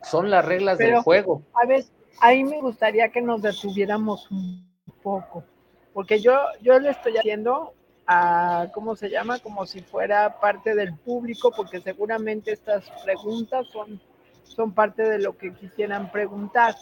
[0.00, 1.42] son las reglas del juego.
[1.60, 1.84] A ver,
[2.20, 4.73] ahí me gustaría que nos detuviéramos un
[5.04, 5.44] poco,
[5.92, 7.74] porque yo, yo le estoy haciendo
[8.08, 9.38] a, ¿cómo se llama?
[9.38, 14.00] Como si fuera parte del público, porque seguramente estas preguntas son
[14.44, 16.74] son parte de lo que quisieran preguntar.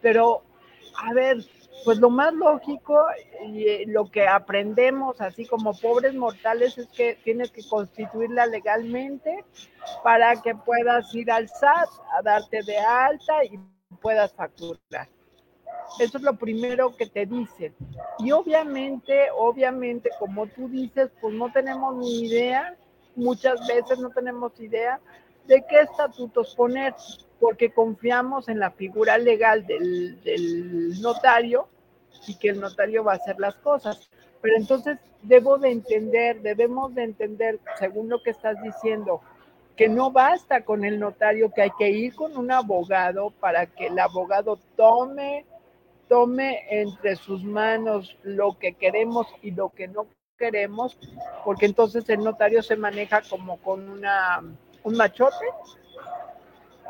[0.00, 0.42] Pero,
[1.02, 1.38] a ver,
[1.84, 2.98] pues lo más lógico
[3.46, 9.44] y eh, lo que aprendemos así como pobres mortales es que tienes que constituirla legalmente
[10.02, 13.58] para que puedas ir al SAT a darte de alta y
[14.00, 15.08] puedas facturar.
[15.98, 17.74] Eso es lo primero que te dicen.
[18.18, 22.76] Y obviamente, obviamente, como tú dices, pues no tenemos ni idea,
[23.14, 25.00] muchas veces no tenemos idea
[25.46, 26.94] de qué estatutos poner,
[27.40, 31.68] porque confiamos en la figura legal del, notario
[32.26, 34.10] y que el notario va a hacer las cosas.
[34.40, 39.20] Pero entonces debo de entender, debemos de entender, según lo que estás diciendo,
[39.76, 43.88] que no basta con el notario, que hay que ir con un abogado para que
[43.88, 45.44] el abogado tome,
[46.08, 50.06] tome entre sus manos lo que queremos y lo que no
[50.38, 50.98] queremos,
[51.44, 54.42] porque entonces el notario se maneja como con una
[54.84, 55.46] un machote.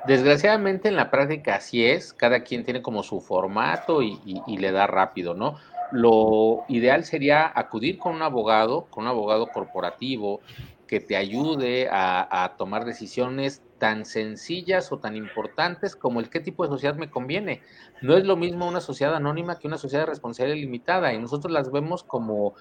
[0.07, 4.87] Desgraciadamente en la práctica así es, cada quien tiene como su formato y, le da
[4.87, 5.57] rápido, ¿no?
[5.91, 10.41] Lo ideal sería acudir con un abogado, con un abogado corporativo
[10.87, 16.41] que te ayude a, a, tomar decisiones tan sencillas o tan importantes como el qué
[16.41, 17.63] tipo de sociedad me conviene.
[18.03, 21.53] No es lo mismo una sociedad anónima que una sociedad de responsabilidad limitada y nosotros
[21.53, 22.55] las vemos como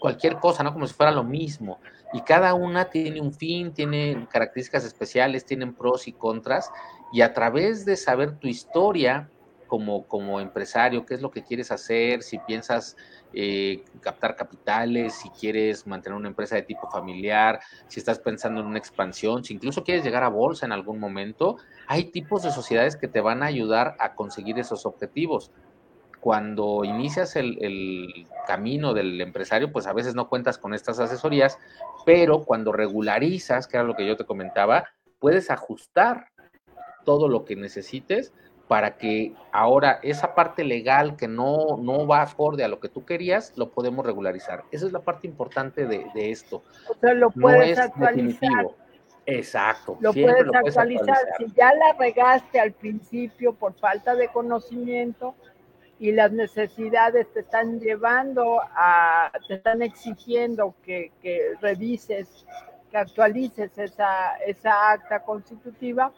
[0.00, 0.72] cualquier cosa, ¿no?
[0.72, 1.78] Como si fuera lo mismo.
[2.12, 6.70] Y cada una tiene un fin, tiene características especiales, tienen pros y contras.
[7.12, 9.30] Y a través de saber tu historia
[9.68, 12.96] como, como empresario, qué es lo que quieres hacer, si piensas
[13.32, 18.66] eh, captar capitales, si quieres mantener una empresa de tipo familiar, si estás pensando en
[18.66, 22.96] una expansión, si incluso quieres llegar a bolsa en algún momento, hay tipos de sociedades
[22.96, 25.52] que te van a ayudar a conseguir esos objetivos.
[26.20, 31.58] Cuando inicias el, camino del empresario, pues a veces no cuentas con estas asesorías,
[32.04, 34.86] pero cuando regularizas, que era lo que yo te comentaba,
[35.20, 36.26] puedes ajustar
[37.04, 38.32] todo lo que necesites
[38.70, 43.04] para que ahora esa parte legal que no, no va acorde a lo que tú
[43.04, 44.62] querías, lo podemos regularizar.
[44.70, 46.62] Esa es la parte importante de, esto.
[46.88, 48.68] O sea, lo puedes actualizar.
[49.26, 49.98] Exacto.
[49.98, 51.16] Lo puedes, lo puedes actualizar.
[51.38, 55.34] Si ya la regaste al principio por falta de conocimiento,
[55.98, 61.10] y las necesidades te están llevando a, te están exigiendo que,
[61.60, 62.46] revises,
[62.88, 66.12] que actualices esa, esa acta constitutiva,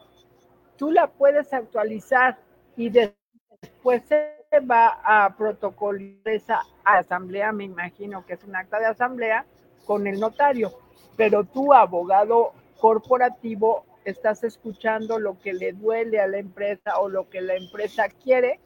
[0.83, 2.37] tú la puedes actualizar
[2.77, 4.35] y después se
[4.69, 9.47] va a protocolizar esa asamblea, me imagino que es un acta de asamblea,
[9.85, 10.73] con el notario,
[11.17, 17.31] pero tú, abogado corporativo, estás escuchando lo que le duele a la empresa o lo
[17.31, 18.59] que la empresa quiere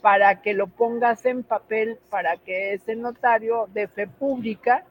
[0.00, 4.86] para que lo pongas en papel, para que ese notario de fe pública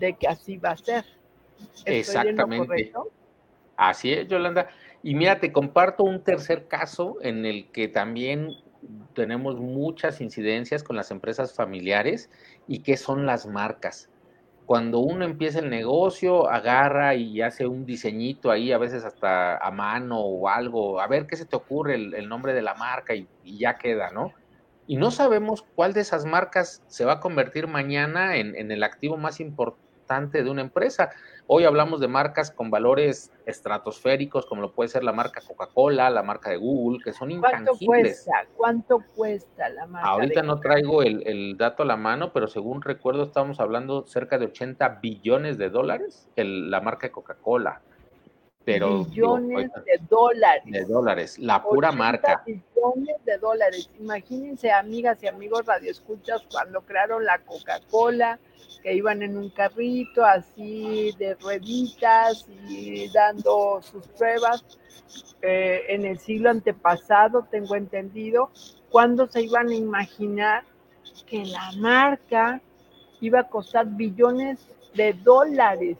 [0.00, 1.04] de que así va a ser.
[1.84, 2.92] Exactamente.
[3.76, 4.68] Así es, Yolanda.
[5.02, 8.56] Y mira, te comparto un tercer caso en el que también
[9.14, 12.30] tenemos muchas incidencias con las empresas familiares
[12.66, 14.08] y que son las marcas.
[14.66, 19.70] Cuando uno empieza el negocio, agarra y hace un diseñito ahí, a veces hasta a
[19.70, 23.28] mano o algo, a ver qué se te ocurre el, nombre de la marca y,
[23.44, 24.32] ya queda, ¿no?
[24.86, 29.16] Y no sabemos cuál de esas marcas se va a convertir mañana en, el activo
[29.16, 31.10] más importante de una empresa.
[31.48, 36.22] Hoy hablamos de marcas con valores estratosféricos, como lo puede ser la marca Coca-Cola, la
[36.22, 37.78] marca de Google, que son intangibles.
[37.78, 38.46] ¿Cuánto cuesta?
[38.56, 40.08] ¿Cuánto cuesta la marca?
[40.08, 44.46] Ahorita no traigo el, dato a la mano, pero según recuerdo estamos hablando cerca de
[44.46, 47.82] 80 billones de dólares la marca de Coca-Cola.
[48.64, 50.64] Pero billones de dólares.
[50.66, 52.42] De dólares, la pura marca.
[52.46, 53.90] Billones de dólares.
[53.98, 58.38] Imagínense, amigas y amigos radioescuchas, cuando crearon la Coca-Cola,
[58.82, 64.64] que iban en un carrito así de rueditas y dando sus pruebas.
[65.42, 68.50] Eh, en el siglo antepasado, tengo entendido,
[68.90, 70.64] cuando se iban a imaginar
[71.26, 72.60] que la marca
[73.20, 74.60] iba a costar billones
[74.94, 75.96] de dólares.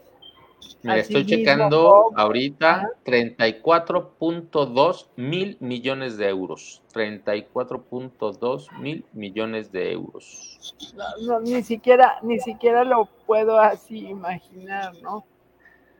[0.83, 6.81] Mira, estoy checando ahorita 34.2 mil millones de euros.
[6.93, 10.75] 34.2 mil millones de euros.
[11.21, 15.25] No, ni siquiera, ni siquiera lo puedo así imaginar, ¿no?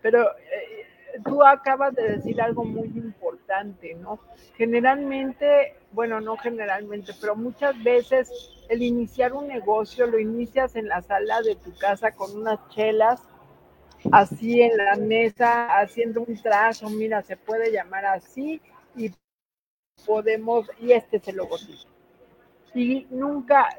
[0.02, 0.84] Pero eh,
[1.24, 4.20] tú acabas de decir algo muy importante, ¿no?
[4.58, 8.30] Generalmente, bueno, no generalmente, pero muchas veces
[8.70, 13.22] el iniciar un negocio lo inicias en la sala de tu casa con unas chelas,
[14.12, 18.62] así en la mesa, haciendo un trazo, mira, se puede llamar así,
[18.96, 19.12] y
[20.06, 21.90] podemos, y este es el logotipo.
[22.76, 23.70] Y nunca,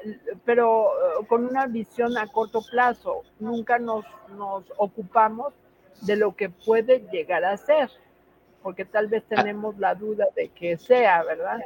[0.45, 4.05] pero eh, con una visión a corto plazo, nunca nos,
[4.37, 5.53] nos ocupamos
[6.01, 7.89] de lo que puede llegar a ser,
[8.63, 9.35] porque tal vez ah.
[9.35, 11.59] tenemos la duda de que sea, ¿verdad?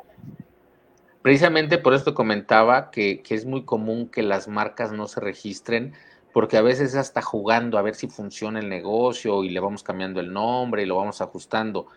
[1.21, 5.93] Precisamente por esto comentaba que, que, es muy común que las marcas no se registren,
[6.39, 10.21] porque a veces hasta jugando a ver si funciona el negocio y le vamos cambiando
[10.21, 11.88] el nombre y lo vamos ajustando.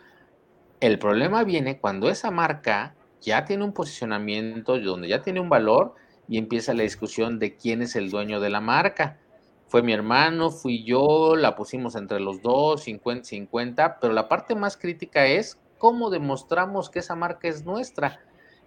[0.81, 5.95] El problema viene cuando esa marca ya tiene un posicionamiento, donde ya tiene un valor
[6.27, 9.21] y empieza la discusión de quién es el dueño de la marca
[9.69, 14.77] fue mi hermano, fui yo, la pusimos entre los dos, 50-50, pero la parte más
[14.77, 18.21] crítica es cómo demostramos que esa marca es nuestra.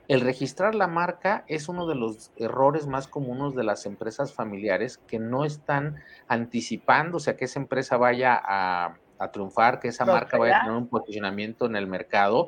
[0.08, 5.00] El registrar la marca es uno de los errores más comunes de las empresas familiares
[5.08, 5.96] que no están
[6.28, 8.98] anticipándose a que esa empresa vaya a,
[9.34, 12.48] triunfar, que esa marca vaya a tener un posicionamiento en el mercado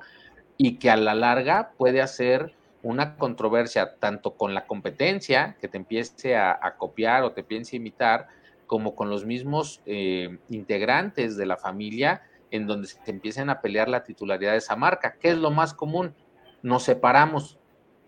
[0.58, 5.78] y que a la larga puede hacer una controversia tanto con la competencia, que te
[5.78, 8.28] empiece a, a copiar o te piense imitar,
[8.68, 13.90] como con los mismos eh, integrantes de la familia, en donde se empiezan a pelear
[13.90, 15.16] la titularidad de esa marca.
[15.20, 16.14] ¿Qué es lo más común?
[16.62, 17.58] Nos separamos.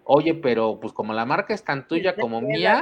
[0.03, 2.81] Oye, pero pues como la marca es tan tuya como mía,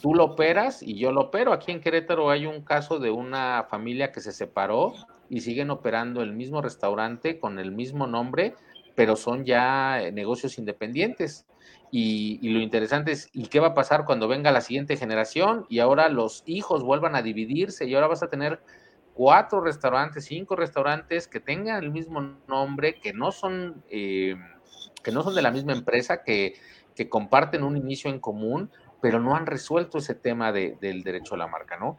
[0.00, 1.52] tú lo operas y yo lo opero.
[1.52, 4.94] Aquí en Querétaro hay un caso de una familia que se separó
[5.28, 8.54] y siguen operando el mismo restaurante con el mismo nombre,
[8.94, 11.46] pero son ya eh, negocios independientes.
[11.90, 15.64] Y, lo interesante es, ¿y qué va a pasar cuando venga la siguiente generación?
[15.68, 18.60] Y ahora los hijos vuelvan a dividirse y ahora vas a tener
[19.18, 24.36] cuatro restaurantes, cinco restaurantes que tengan el mismo nombre, que no son, eh,
[25.02, 26.54] que no son de la misma empresa, que,
[26.94, 31.38] que, comparten un inicio en común, pero no han resuelto ese tema del derecho a
[31.38, 31.98] la marca, ¿no?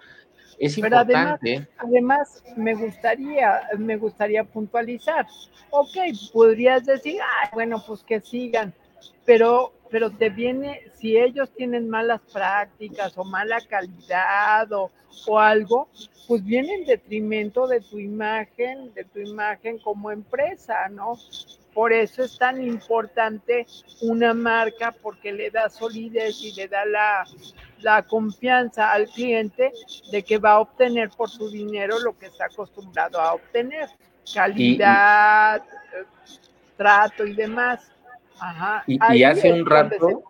[0.58, 1.68] Es importante.
[1.78, 5.28] Además, me gustaría, me gustaría puntualizar.
[5.72, 5.98] Ok,
[6.32, 7.20] podrías decir,
[7.52, 8.74] bueno, pues que sigan,
[9.26, 14.92] pero pero te viene, si ellos tienen malas prácticas o mala calidad o,
[15.28, 15.90] o, algo,
[16.28, 21.18] pues viene en detrimento de tu imagen, de tu imagen como empresa, ¿no?
[21.74, 23.66] Por eso es tan importante
[24.02, 27.26] una marca porque le da solidez y le da la,
[27.82, 29.72] la confianza al cliente
[30.12, 33.88] de que va a obtener por su dinero lo que está acostumbrado a obtener,
[34.34, 35.64] calidad,
[36.76, 37.92] trato y demás
[38.88, 40.24] y, hace un rato.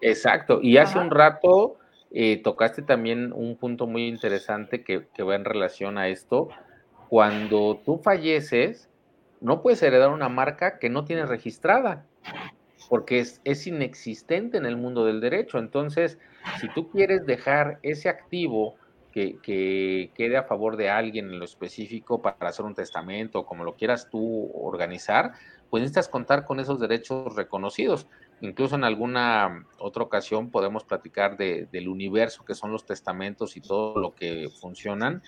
[0.00, 1.76] Exacto, y hace un rato
[2.12, 6.48] eh, tocaste también un punto muy interesante que, va en relación a esto.
[7.08, 8.88] Cuando tú falleces,
[9.40, 12.04] no puedes heredar una marca que no tienes registrada,
[12.88, 15.58] porque es, es, inexistente en el mundo del derecho.
[15.58, 16.18] Entonces,
[16.60, 18.76] si tú quieres dejar ese activo
[19.12, 23.64] que, que, quede a favor de alguien en lo específico para hacer un testamento, como
[23.64, 25.32] lo quieras tú organizar,
[25.70, 28.06] pues necesitas contar con esos derechos reconocidos.
[28.40, 33.60] Incluso en alguna otra ocasión podemos platicar de, del universo que son los testamentos y
[33.60, 35.22] todo lo que funcionan,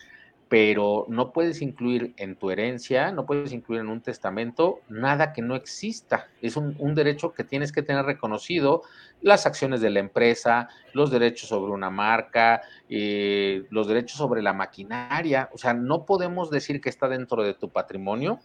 [0.52, 5.40] pero no puedes incluir en tu herencia, no puedes incluir en un testamento nada que
[5.40, 6.28] no exista.
[6.42, 8.82] Es un, derecho que tienes que tener reconocido,
[9.22, 14.52] las acciones de la empresa, los derechos sobre una marca, eh, los derechos sobre la
[14.52, 15.48] maquinaria.
[15.54, 18.38] O sea, no podemos decir que está dentro de tu patrimonio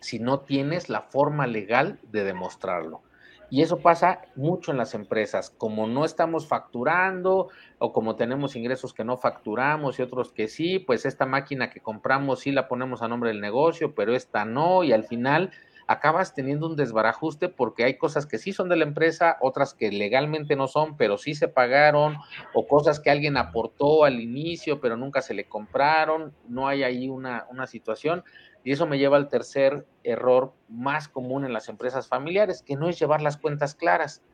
[0.00, 3.02] si no tienes la forma legal de demostrarlo.
[3.48, 8.92] Y eso pasa mucho en las empresas, como no estamos facturando o como tenemos ingresos
[8.92, 13.02] que no facturamos y otros que sí, pues esta máquina que compramos sí la ponemos
[13.02, 15.52] a nombre del negocio, pero esta no, y al final
[15.86, 19.92] acabas teniendo un desbarajuste porque hay cosas que sí son de la empresa, otras que
[19.92, 22.16] legalmente no son, pero sí se pagaron,
[22.52, 27.08] o cosas que alguien aportó al inicio, pero nunca se le compraron, no hay ahí
[27.08, 28.24] una, una situación.
[28.66, 32.88] Y eso me lleva al tercer error más común en las empresas familiares, que no
[32.88, 34.24] es llevar las cuentas claras.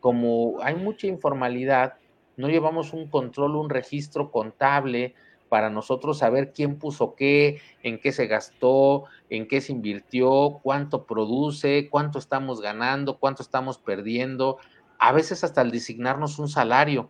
[0.00, 1.94] Como hay mucha informalidad,
[2.36, 5.14] no llevamos un control, un registro contable
[5.48, 11.06] para nosotros saber quién puso qué, en qué se gastó, en qué se invirtió, cuánto
[11.06, 14.58] produce, cuánto estamos ganando, cuánto estamos perdiendo,
[14.98, 17.08] a veces hasta el designarnos un salario.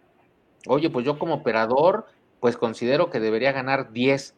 [0.66, 2.04] Oye, pues yo como operador,
[2.38, 4.36] pues considero que debería ganar 10.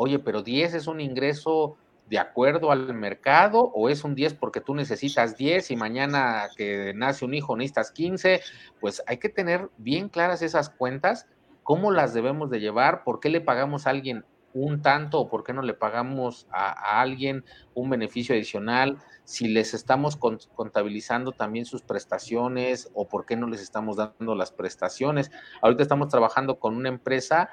[0.00, 1.76] Oye, pero 10 es un ingreso
[2.08, 6.92] de acuerdo al mercado o es un 10 porque tú necesitas 10 y mañana que
[6.94, 8.40] nace un hijo necesitas 15,
[8.78, 11.26] pues hay que tener bien claras esas cuentas
[11.64, 14.24] cómo las debemos de llevar, por qué le pagamos a alguien
[14.54, 17.44] un tanto o por qué no le pagamos a, alguien
[17.74, 23.62] un beneficio adicional, si les estamos contabilizando también sus prestaciones o por qué no les
[23.62, 25.32] estamos dando las prestaciones.
[25.60, 27.50] Ahorita estamos trabajando con una empresa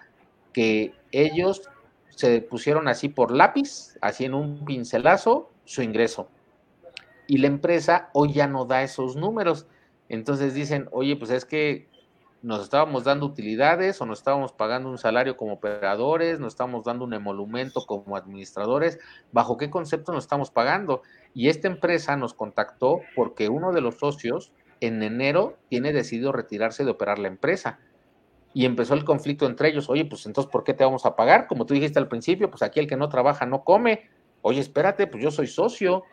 [0.53, 1.69] que ellos
[2.15, 6.29] se pusieron así por lápiz, así en un pincelazo, su ingreso.
[7.27, 9.67] Y la empresa hoy ya no da esos números.
[10.09, 11.87] Entonces dicen, oye, pues es que
[12.41, 17.03] nos estábamos dando utilidades o nos estábamos pagando un salario como operadores, nos estábamos dando
[17.03, 18.99] un emolumento como administradores,
[19.31, 21.01] bajo qué concepto nos estamos pagando.
[21.33, 26.85] Y esta empresa nos contactó porque uno de los socios en enero tiene decidido retirarse
[26.85, 27.79] de operar la empresa.
[28.55, 29.89] Y empezó el conflicto entre ellos.
[29.89, 31.45] Oye, pues entonces, ¿por qué te vamos a pagar?
[31.45, 34.09] Como tú dijiste al principio, pues aquí el que no trabaja no come.
[34.41, 36.03] Oye, espérate, pues yo soy socio.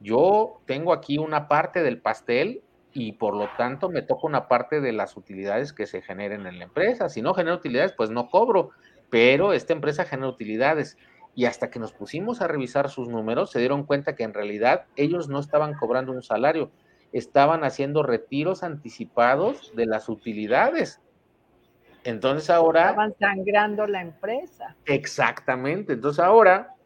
[0.00, 4.82] Yo tengo aquí una parte del pastel y por lo tanto me toca una parte
[4.82, 7.08] de las utilidades que se generen en la empresa.
[7.08, 8.72] Si no genera utilidades, pues no cobro,
[9.08, 10.98] pero esta empresa genera utilidades.
[11.34, 14.84] Y hasta que nos pusimos a revisar sus números, se dieron cuenta que en realidad
[14.96, 16.70] ellos no estaban cobrando un salario,
[17.12, 21.00] estaban haciendo retiros anticipados de las utilidades.
[22.06, 22.90] Entonces ahora...
[22.90, 24.76] Estaban sangrando la empresa.
[24.84, 25.94] Exactamente.
[25.94, 26.76] Entonces ahora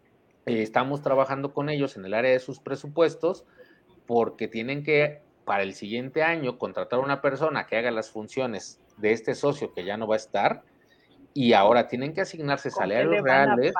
[0.46, 3.44] eh, estamos trabajando con ellos en el área de sus presupuestos
[4.06, 8.80] porque tienen que para el siguiente año contratar a una persona que haga las funciones
[8.96, 10.62] de este socio que ya no va a estar
[11.34, 13.74] y ahora tienen que asignarse salarios reales.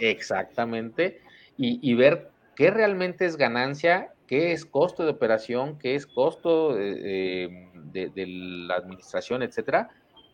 [0.00, 1.22] Exactamente.
[1.56, 7.68] Y, ver qué realmente es ganancia, qué es costo de operación, qué es costo de,
[7.92, 9.90] de la administración, etcétera,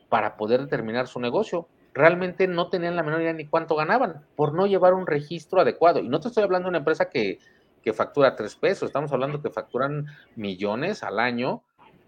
[0.09, 4.53] para poder determinar su negocio realmente no tenían la menor idea ni cuánto ganaban por
[4.53, 6.01] no llevar un registro adecuado.
[6.01, 7.39] Y no te estoy hablando de una empresa que,
[7.83, 11.63] que factura tres pesos, estamos hablando que facturan millones al año,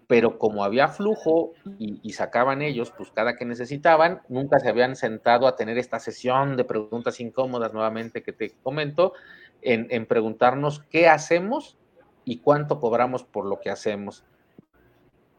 [0.07, 5.47] pero como había flujo y, sacaban ellos, pues cada que necesitaban, nunca se habían sentado
[5.47, 9.13] a tener esta sesión de preguntas incómodas nuevamente que te comento,
[9.61, 11.77] en, en preguntarnos qué hacemos
[12.25, 14.23] y cuánto cobramos por lo que hacemos.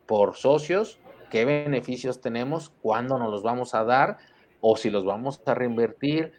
[0.07, 0.99] Por socios,
[1.31, 4.18] qué beneficios tenemos, cuándo nos los vamos a dar
[4.61, 6.33] o si los vamos a reinvertir.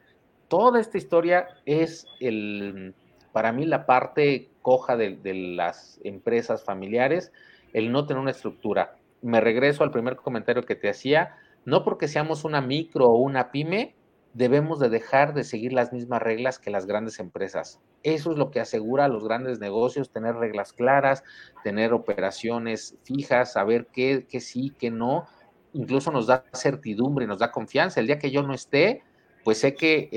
[0.48, 2.94] Toda esta historia es el,
[3.32, 5.20] para mí la parte coja de,
[5.56, 7.32] las empresas familiares,
[7.74, 8.96] el no tener una estructura.
[9.22, 11.36] Me regreso al primer comentario que te hacía,
[11.66, 13.96] no porque seamos una micro o una pyme,
[14.34, 17.80] debemos de dejar de seguir las mismas reglas que las grandes empresas.
[18.04, 21.24] Eso es lo que asegura a los grandes negocios, tener reglas claras,
[21.64, 25.26] tener operaciones fijas, saber qué, qué sí, qué no.
[25.74, 28.00] Incluso nos da certidumbre, nos da confianza.
[28.00, 29.04] El día que yo no esté,
[29.44, 30.10] pues sé que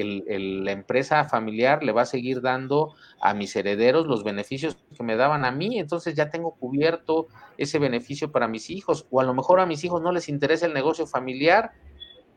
[0.65, 5.17] la empresa familiar le va a seguir dando a mis herederos los beneficios que me
[5.17, 9.35] daban a mí, entonces ya tengo cubierto ese beneficio para mis hijos, o a lo
[9.35, 11.73] mejor a mis hijos no les interesa el negocio familiar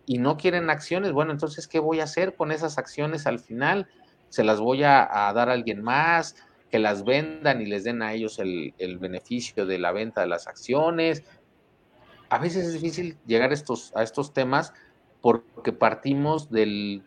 [0.08, 3.88] y no quieren acciones, bueno, entonces, ¿qué voy a hacer con esas acciones al final?
[4.30, 6.36] ¿Se las voy a, dar a alguien más?
[6.72, 10.28] que las vendan y les den a ellos el, el beneficio de la venta de
[10.28, 11.24] las acciones.
[12.30, 14.74] A veces es difícil llegar estos, a estos temas
[15.22, 17.04] porque partimos del,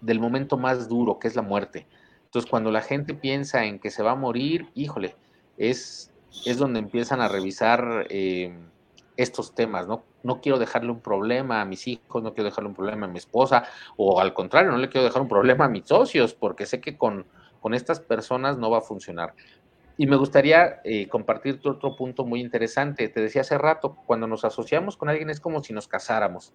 [0.00, 1.86] del momento más duro, que es la muerte.
[2.24, 5.16] Entonces, cuando la gente piensa en que se va a morir, híjole,
[5.58, 6.10] es,
[6.46, 8.56] es donde empiezan a revisar eh,
[9.16, 10.04] estos temas, ¿no?
[10.22, 13.18] No quiero dejarle un problema a mis hijos, no quiero dejarle un problema a mi
[13.18, 13.64] esposa,
[13.96, 16.96] o al contrario, no le quiero dejar un problema a mis socios, porque sé que
[16.96, 17.26] con,
[17.60, 19.34] con estas personas no va a funcionar.
[19.96, 23.08] Y me gustaría eh, compartirte otro punto muy interesante.
[23.08, 26.54] Te decía hace rato, cuando nos asociamos con alguien es como si nos casáramos.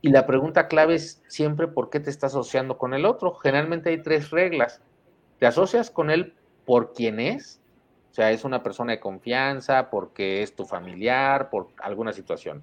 [0.00, 3.34] Y la pregunta clave es siempre por qué te estás asociando con el otro.
[3.34, 4.80] Generalmente hay tres reglas.
[5.38, 7.60] Te asocias con él por quién es,
[8.10, 12.62] o sea, es una persona de confianza, porque es tu familiar, por alguna situación.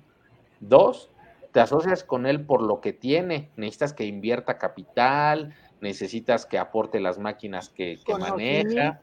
[0.59, 1.11] Dos,
[1.51, 3.49] te asocias con él por lo que tiene.
[3.55, 8.99] Necesitas que invierta capital, necesitas que aporte las máquinas que, que maneja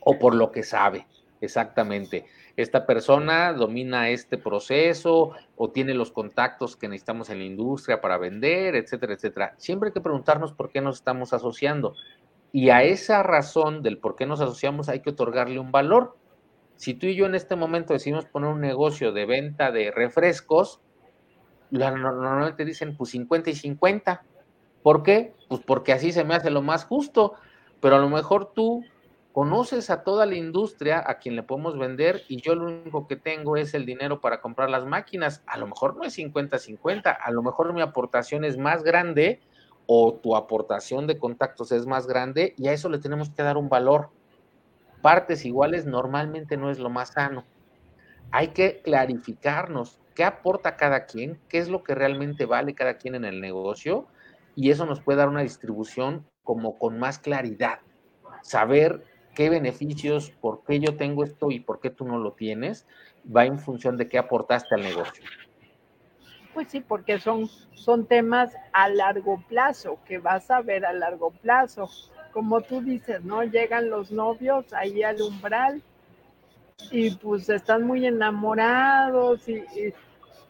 [0.00, 1.06] o por lo que sabe,
[1.40, 2.26] exactamente.
[2.56, 8.18] Esta persona domina este proceso o tiene los contactos que necesitamos en la industria para
[8.18, 9.54] vender, etcétera, etcétera.
[9.56, 11.94] Siempre hay que preguntarnos por qué nos estamos asociando.
[12.52, 16.16] Y a esa razón del por qué nos asociamos hay que otorgarle un valor.
[16.76, 20.80] Si tú y yo en este momento decidimos poner un negocio de venta de refrescos,
[21.70, 24.22] normalmente dicen pues 50 y 50.
[24.82, 25.34] ¿Por qué?
[25.48, 27.34] Pues porque así se me hace lo más justo.
[27.80, 28.84] Pero a lo mejor tú
[29.32, 33.16] conoces a toda la industria a quien le podemos vender y yo lo único que
[33.16, 35.42] tengo es el dinero para comprar las máquinas.
[35.46, 39.40] A lo mejor no es 50-50, a lo mejor mi aportación es más grande
[39.86, 43.56] o tu aportación de contactos es más grande y a eso le tenemos que dar
[43.56, 44.10] un valor.
[45.00, 47.44] Partes iguales normalmente no es lo más sano.
[48.30, 53.14] Hay que clarificarnos qué aporta cada quien, qué es lo que realmente vale cada quien
[53.14, 54.06] en el negocio
[54.54, 57.80] y eso nos puede dar una distribución como con más claridad.
[58.42, 59.04] Saber
[59.34, 62.86] qué beneficios, por qué yo tengo esto y por qué tú no lo tienes,
[63.24, 65.24] va en función de qué aportaste al negocio.
[66.54, 71.30] Pues sí, porque son, son temas a largo plazo, que vas a ver a largo
[71.30, 71.88] plazo.
[72.32, 73.42] Como tú dices, ¿no?
[73.42, 75.82] Llegan los novios ahí al umbral
[76.90, 79.62] y pues están muy enamorados, y,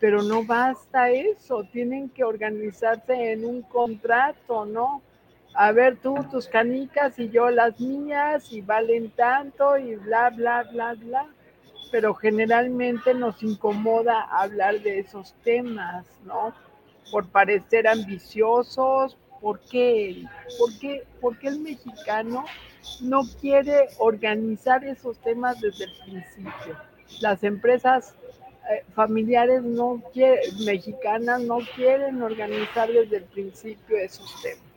[0.00, 5.02] pero no basta eso, tienen que organizarse en un contrato, ¿no?
[5.54, 10.62] a ver tú tus canicas y yo las mías y valen tanto y bla, bla,
[10.64, 11.26] bla, bla.
[11.92, 16.52] Pero generalmente nos incomoda hablar de esos temas, ¿no?
[17.12, 19.16] Por parecer ambiciosos.
[19.40, 20.24] ¿Por qué?
[20.58, 22.44] ¿Por qué, ¿Por qué el mexicano
[23.00, 26.76] no quiere organizar esos temas desde el principio?
[27.20, 28.14] Las empresas
[28.70, 34.72] eh, familiares no quieren, mexicanas no quieren organizar desde el principio esos temas.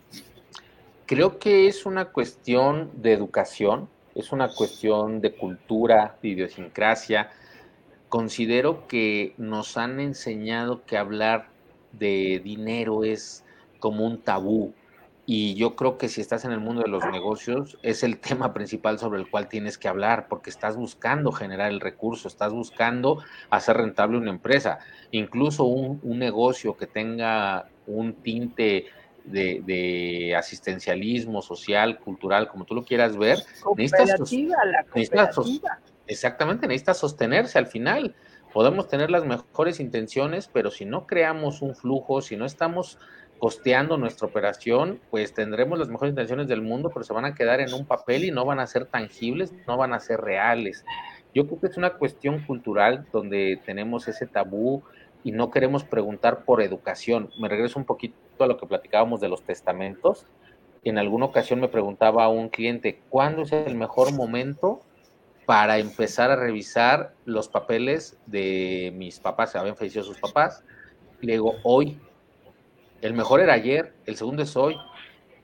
[1.06, 7.30] Creo que es una cuestión de educación, es una cuestión de cultura, de idiosincrasia.
[8.10, 11.50] Considero que nos han enseñado que hablar
[11.92, 13.44] de dinero es
[13.80, 14.74] como un tabú.
[15.28, 18.54] Y yo creo que si estás en el mundo de los negocios, es el tema
[18.54, 23.24] principal sobre el cual tienes que hablar, porque estás buscando generar el recurso, estás buscando
[23.50, 24.80] hacer rentable una empresa.
[25.12, 28.86] Incluso un, negocio que tenga un tinte
[29.26, 33.40] de, asistencialismo social, cultural, como tú lo quieras ver,
[33.76, 34.22] necesitas,
[36.08, 38.16] exactamente, necesita sostenerse al final.
[38.54, 42.98] Podemos tener las mejores intenciones, pero si no creamos un flujo, si no estamos
[43.38, 47.60] costeando nuestra operación, pues tendremos las mejores intenciones del mundo, pero se van a quedar
[47.60, 50.86] en un papel y no van a ser tangibles, no van a ser reales.
[51.34, 54.84] Yo creo que es una cuestión cultural donde tenemos ese tabú,
[55.26, 57.32] y no queremos preguntar por educación.
[57.40, 60.28] Me regreso un poquito a lo que platicábamos de los testamentos.
[60.84, 64.82] En alguna ocasión me preguntaba a un cliente, ¿cuándo es el mejor momento
[65.48, 69.52] para empezar a revisar los papeles de mis papás?
[69.52, 70.64] Se habían fallecido sus papás.
[71.22, 72.00] le digo, hoy.
[73.02, 74.78] El mejor era ayer, el segundo es hoy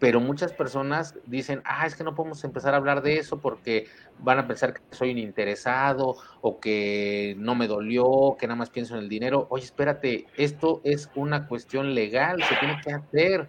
[0.01, 3.85] pero muchas personas dicen, ah, es que no podemos empezar a hablar de eso porque
[4.17, 8.71] van a pensar que soy un interesado o que no me dolió, que nada más
[8.71, 9.45] pienso en el dinero.
[9.51, 13.47] Oye, espérate, esto es una cuestión legal, se tiene que hacer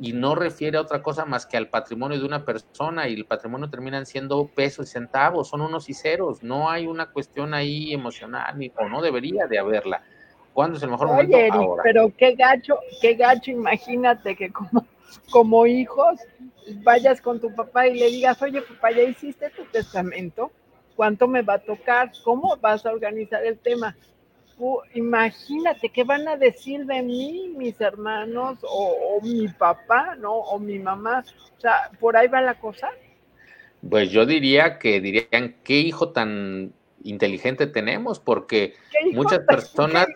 [0.00, 3.24] y no refiere a otra cosa más que al patrimonio de una persona y el
[3.24, 7.94] patrimonio terminan siendo pesos y centavos, son unos y ceros, no hay una cuestión ahí
[7.94, 10.02] emocional ni, o no debería de haberla.
[10.52, 11.36] ¿Cuándo es el mejor momento?
[11.52, 11.82] Ahora.
[11.84, 14.84] pero qué gacho, qué gacho, imagínate que como
[15.30, 16.20] como hijos
[16.82, 20.52] vayas con tu papá y le digas, oye papá, ya hiciste tu testamento,
[20.96, 22.12] ¿cuánto me va a tocar?
[22.24, 23.96] ¿Cómo vas a organizar el tema?
[24.94, 30.34] imagínate qué van a decir de mí mis hermanos o, mi papá, ¿no?
[30.34, 31.24] O mi mamá.
[31.56, 32.90] O sea, por ahí va la cosa.
[33.88, 38.74] Pues yo diría que dirían, qué hijo tan inteligente tenemos, porque
[39.12, 40.06] muchas personas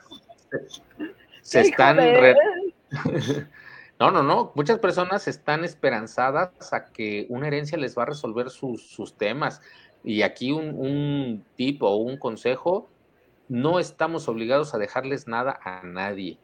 [1.43, 1.99] se, están...
[3.99, 4.53] No, no, no.
[4.55, 9.63] Muchas personas están esperanzadas a que una herencia les va a resolver sus, temas.
[10.05, 12.91] Y aquí un, un tip o un consejo,
[13.49, 16.39] no estamos obligados a dejarles nada a nadie.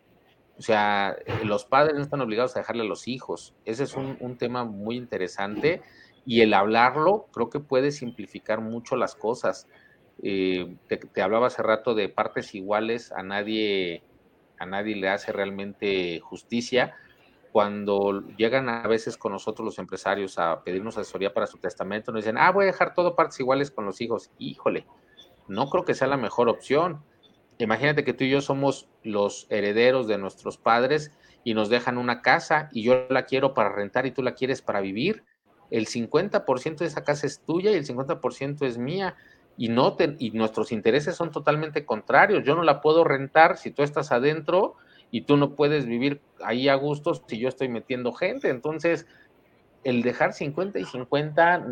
[0.58, 3.54] O sea, los padres no están obligados a dejarle a los hijos.
[3.64, 5.82] Ese es un, tema muy interesante
[6.24, 9.68] y el hablarlo creo que puede simplificar mucho las cosas.
[10.22, 14.02] Eh, te, te, hablaba hace rato de partes iguales, a nadie,
[14.58, 16.94] a nadie le hace realmente justicia
[17.52, 22.22] cuando llegan a veces con nosotros los empresarios a pedirnos asesoría para su testamento, nos
[22.22, 24.30] dicen, ah, voy a dejar todo partes iguales con los hijos.
[24.38, 24.86] Híjole,
[25.48, 27.04] no creo que sea la mejor opción.
[27.58, 31.12] Imagínate que tú y yo somos los herederos de nuestros padres
[31.44, 34.62] y nos dejan una casa y yo la quiero para rentar y tú la quieres
[34.62, 35.24] para vivir,
[35.70, 39.14] el 50% de esa casa es tuya y el 50% es mía.
[39.58, 42.42] Y, no y nuestros intereses son totalmente contrarios.
[42.44, 44.76] Yo no la puedo rentar si tú estás adentro
[45.12, 48.48] y tú no puedes vivir ahí a gusto si yo estoy metiendo gente.
[48.48, 49.06] Entonces,
[49.84, 51.66] el dejar 50 y 50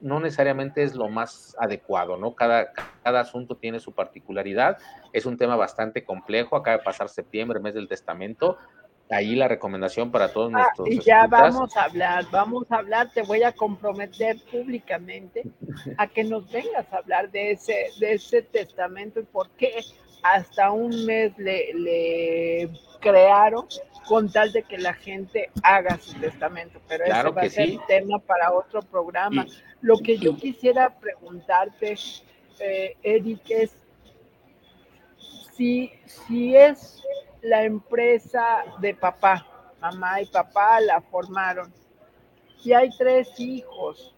[0.00, 2.34] no necesariamente es lo más adecuado, ¿no?
[2.34, 2.72] Cada,
[3.04, 4.78] cada asunto tiene su particularidad.
[5.12, 6.56] Es un tema bastante complejo.
[6.56, 8.56] Acaba de pasar septiembre, mes del testamento
[9.10, 10.88] ahí la recomendación para todos ah, nuestros.
[10.88, 15.44] Y ya vamos a hablar, vamos a hablar, te voy a comprometer públicamente
[15.96, 19.78] a que nos vengas a hablar de ese, de ese testamento y por qué
[20.22, 23.66] hasta un mes le, le crearon
[24.06, 26.80] con tal de que la gente haga su testamento.
[26.88, 29.46] Pero eso va a ser tema para otro programa.
[29.80, 31.96] Lo que yo quisiera preguntarte,
[32.60, 33.76] eh, Eric, es
[35.56, 37.02] si, si es
[37.42, 39.46] la empresa de papá,
[39.80, 41.72] mamá y papá la formaron.
[42.64, 44.14] Y hay tres hijos,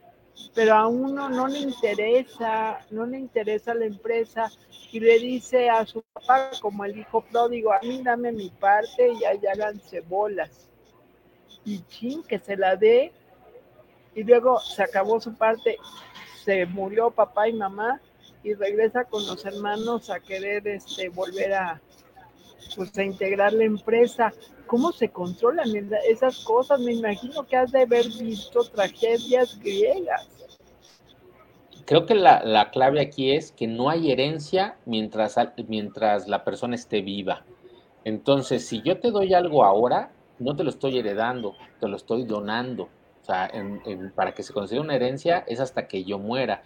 [0.54, 4.50] pero a uno no le interesa, no le interesa la empresa
[4.90, 9.12] y le dice a su papá, como el hijo pródigo, a mí dame mi parte
[9.12, 10.68] y allá háganse bolas.
[11.64, 13.12] Y chin, que se la dé.
[14.14, 15.76] Y luego se acabó su parte,
[16.44, 18.00] se murió papá y mamá
[18.42, 21.80] y regresa con los hermanos a querer este, volver a,
[22.74, 24.32] pues a integrar la empresa.
[24.66, 25.68] ¿Cómo se controlan
[26.08, 26.80] esas cosas?
[26.80, 30.28] Me imagino que has de haber visto tragedias griegas.
[31.84, 35.36] Creo que la, clave aquí es que no hay herencia mientras,
[35.68, 37.44] mientras la persona esté viva.
[38.04, 42.24] Entonces, si yo te doy algo ahora, no te lo estoy heredando, te lo estoy
[42.24, 42.90] donando.
[43.22, 43.50] O sea,
[44.14, 46.62] para que se considere una herencia es hasta que yo muera.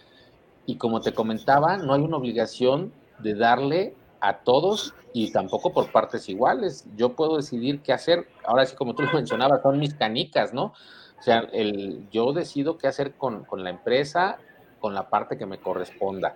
[0.65, 5.91] Y como te comentaba, no hay una obligación de darle a todos y tampoco por
[5.91, 6.85] partes iguales.
[6.95, 8.29] Yo puedo decidir qué hacer.
[8.45, 10.73] Ahora sí, como tú lo mencionabas, son mis canicas, ¿no?
[11.19, 14.37] O sea, el, yo decido qué hacer con, con la empresa,
[14.79, 16.35] con la parte que me corresponda.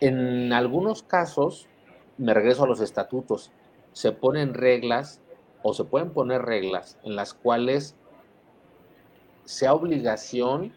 [0.00, 1.66] En algunos casos,
[2.18, 3.50] me regreso a los estatutos,
[3.92, 5.22] se ponen reglas
[5.62, 7.96] o se pueden poner reglas en las cuales
[9.44, 10.74] sea obligación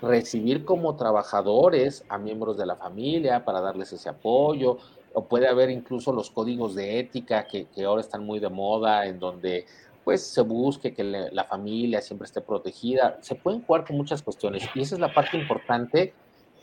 [0.00, 4.78] recibir como trabajadores a miembros de la familia para darles ese apoyo,
[5.18, 9.18] o puede haber incluso los códigos de ética que, ahora están muy de moda, en
[9.18, 9.66] donde
[10.04, 13.18] pues se busque que la familia siempre esté protegida.
[13.20, 16.14] Se pueden jugar con muchas cuestiones y esa es la parte importante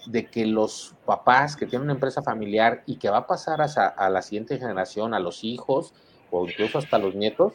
[0.08, 3.66] de que los papás que tienen una empresa familiar y que va a pasar a,
[3.66, 5.94] a la siguiente generación, a los hijos
[6.32, 7.54] o incluso hasta los nietos,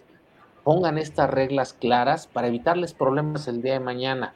[0.65, 4.35] pongan estas reglas claras para evitarles problemas el día de mañana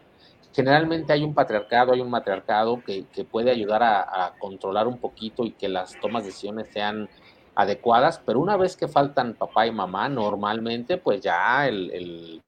[0.54, 5.50] generalmente hay un patriarcado, hay un matriarcado que, puede ayudar a, controlar un poquito y
[5.50, 7.08] que las tomas de decisiones sean
[7.56, 12.42] adecuadas, pero una vez que faltan papá y mamá, normalmente pues ya el,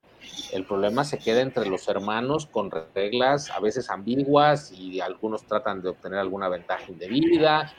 [0.69, 5.91] problema se queda entre los hermanos con reglas a veces ambiguas y algunos tratan de
[5.91, 7.73] obtener alguna ventaja indebida.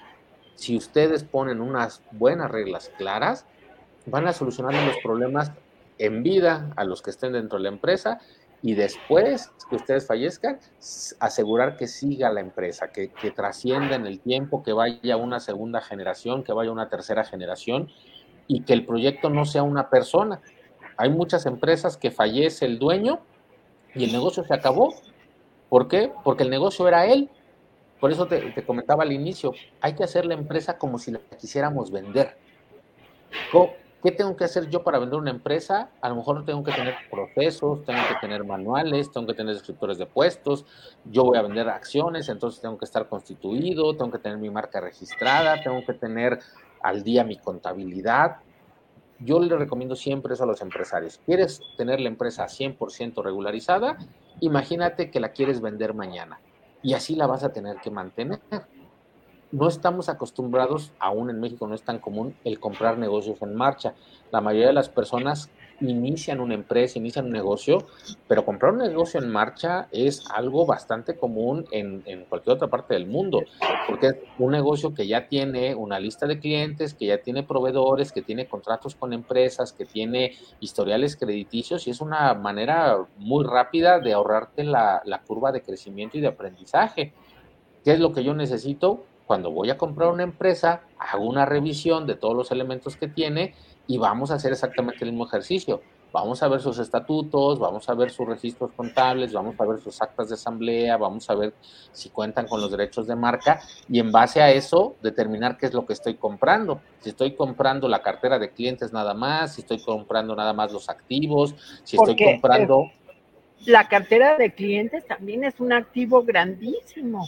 [0.55, 3.45] Si ustedes ponen unas buenas reglas claras,
[4.05, 5.51] van a solucionar los problemas
[5.97, 8.19] en vida a los que estén dentro de la empresa
[8.61, 10.59] y después que ustedes fallezcan,
[11.19, 16.43] asegurar que siga la empresa, que, trascienda en el tiempo, que vaya una segunda generación,
[16.43, 17.89] que vaya una tercera generación
[18.47, 20.41] y que el proyecto no sea una persona.
[20.95, 23.19] Hay muchas empresas que fallece el dueño
[23.93, 24.95] y el negocio se acabó.
[25.69, 26.11] ¿Por qué?
[26.23, 27.29] Porque el negocio era él.
[27.99, 31.19] Por eso te, te comentaba al inicio, hay que hacer la empresa como si la
[31.39, 32.37] quisiéramos vender.
[34.03, 35.89] ¿Qué tengo que hacer yo para vender una empresa?
[36.01, 39.97] A lo mejor tengo que tener procesos, tengo que tener manuales, tengo que tener descriptores
[39.97, 40.65] de puestos,
[41.05, 44.79] yo voy a vender acciones, entonces tengo que estar constituido, tengo que tener mi marca
[44.79, 46.39] registrada, tengo que tener
[46.81, 48.37] al día mi contabilidad.
[49.19, 51.19] Yo le recomiendo siempre eso a los empresarios.
[51.25, 53.97] ¿Quieres tener la empresa 100% regularizada?
[54.41, 56.39] Imagínate que la quieres vender mañana
[56.83, 58.39] y así la vas a tener que mantener
[59.51, 63.93] no estamos acostumbrados, aún en México no es tan común, el comprar negocios en marcha.
[64.31, 67.85] La mayoría de las personas inician una empresa, inician un negocio,
[68.27, 73.05] pero comprar un negocio en marcha es algo bastante común en, cualquier otra parte del
[73.05, 73.43] mundo,
[73.87, 78.11] porque es un negocio que ya tiene una lista de clientes, que ya tiene proveedores,
[78.11, 83.99] que tiene contratos con empresas, que tiene historiales crediticios y es una manera muy rápida
[83.99, 87.13] de ahorrarte la, la curva de crecimiento y de aprendizaje.
[87.83, 89.05] ¿Qué es lo que yo necesito?
[89.27, 93.53] Cuando voy a comprar una empresa, hago una revisión de todos los elementos que tiene
[93.85, 95.81] y vamos a hacer exactamente el mismo ejercicio.
[96.13, 100.01] vamos a ver sus estatutos, vamos a ver sus registros contables, vamos a ver sus
[100.01, 101.53] actas de asamblea, vamos a ver
[101.91, 103.59] si cuentan con los derechos de marca
[103.89, 106.79] y en base a eso determinar qué es lo que estoy comprando.
[107.01, 110.89] Si estoy comprando la cartera de clientes nada más, si estoy comprando nada más los
[110.89, 111.53] activos,
[111.83, 112.83] si estoy comprando...
[112.83, 112.93] Eh,
[113.65, 117.27] la cartera de clientes también es un activo grandísimo.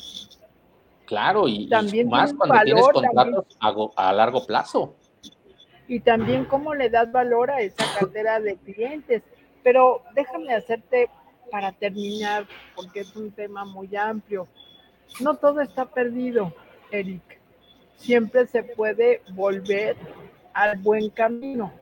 [1.09, 3.45] Claro, y, también más cuando tienes contratos
[3.95, 4.95] a largo plazo
[5.89, 9.23] y también cómo le das valor a esa cartera de clientes.
[9.63, 11.09] Pero déjame hacerte
[11.51, 12.45] para terminar,
[12.75, 14.47] porque es un tema muy amplio.
[15.19, 16.53] No todo está perdido,
[16.91, 17.23] Eric.
[17.97, 19.97] Siempre se puede volver
[20.53, 21.73] al buen camino.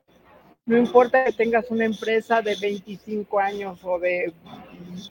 [0.66, 4.34] No importa que tengas una empresa de 25 años o de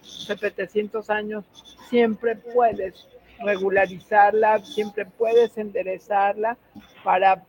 [0.02, 1.44] 700 años,
[1.90, 3.06] siempre puedes
[3.44, 6.56] regularizarla, siempre puedes enderezarla
[7.04, 7.44] para,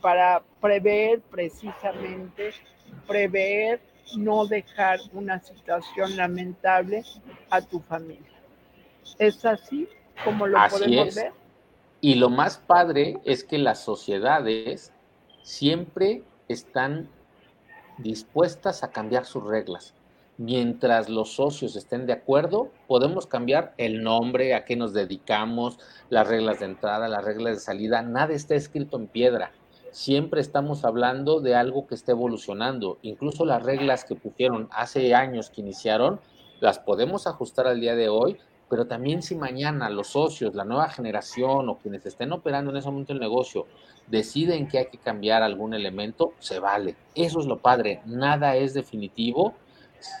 [0.00, 2.52] para prever precisamente,
[3.06, 3.80] prever
[4.16, 7.04] no dejar una situación lamentable
[7.50, 8.30] a tu familia.
[9.18, 9.88] ¿Es así
[10.24, 11.32] como lo podemos ver?
[12.00, 14.92] Y lo más padre es que las sociedades
[15.42, 17.08] siempre están
[17.98, 19.94] dispuestas a cambiar sus reglas
[20.38, 25.78] mientras los socios estén de acuerdo, podemos cambiar el nombre, a qué nos dedicamos,
[26.08, 29.52] las reglas de entrada, las reglas de salida, nada está escrito en piedra.
[29.90, 32.98] Siempre estamos hablando de algo que está evolucionando.
[33.02, 36.20] Incluso las reglas que pusieron hace años que iniciaron,
[36.60, 38.36] las podemos ajustar al día de hoy,
[38.70, 42.90] pero también si mañana los socios, la nueva generación o quienes estén operando en ese
[42.90, 43.66] momento el negocio
[44.06, 46.94] deciden que hay que cambiar algún elemento, se vale.
[47.14, 48.02] Eso es lo padre.
[48.04, 49.54] Nada es definitivo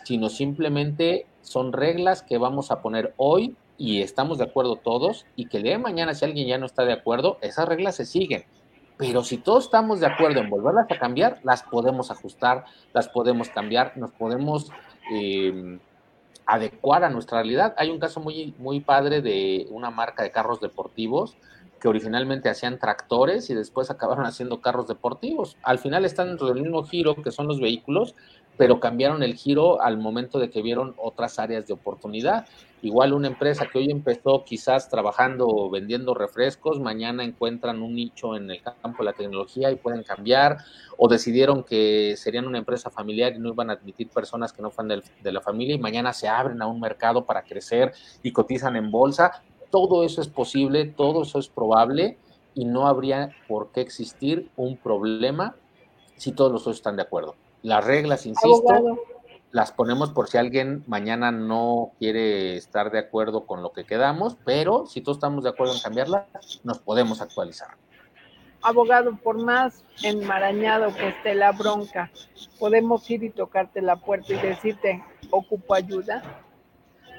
[0.04, 5.46] sino simplemente son reglas que vamos a poner hoy y estamos de acuerdo todos y
[5.46, 8.44] que el de mañana si alguien ya no está de acuerdo, esas reglas se siguen.
[8.96, 13.48] Pero si todos estamos de acuerdo en volverlas a cambiar, las podemos ajustar, las podemos
[13.48, 14.72] cambiar, nos podemos
[15.12, 15.78] eh,
[16.44, 17.74] adecuar a nuestra realidad.
[17.78, 21.36] Hay un caso muy, muy padre de una marca de carros deportivos
[21.78, 25.56] que originalmente hacían tractores y después acabaron haciendo carros deportivos.
[25.62, 28.14] Al final están dentro del mismo giro que son los vehículos,
[28.58, 32.46] pero cambiaron el giro al momento de que vieron otras áreas de oportunidad.
[32.82, 38.50] Igual una empresa que hoy empezó quizás trabajando vendiendo refrescos, mañana encuentran un nicho en
[38.50, 40.58] el campo de la tecnología y pueden cambiar,
[40.96, 44.70] o decidieron que serían una empresa familiar y no iban a admitir personas que no
[44.70, 47.92] fueran de la familia y mañana se abren a un mercado para crecer
[48.22, 49.42] y cotizan en bolsa.
[49.70, 52.18] Todo eso es posible, todo eso es probable
[52.54, 55.54] y no habría por qué existir un problema
[56.16, 57.36] si todos los socios están de acuerdo.
[57.62, 58.98] Las reglas, insisto,
[59.50, 64.36] las ponemos por si alguien mañana no quiere estar de acuerdo con lo que quedamos,
[64.44, 66.24] pero si todos estamos de acuerdo en cambiarlas,
[66.64, 67.70] nos podemos actualizar.
[68.60, 72.10] Abogado, por más enmarañado que esté la bronca,
[72.58, 76.22] podemos ir y tocarte la puerta y decirte, ocupo ayuda.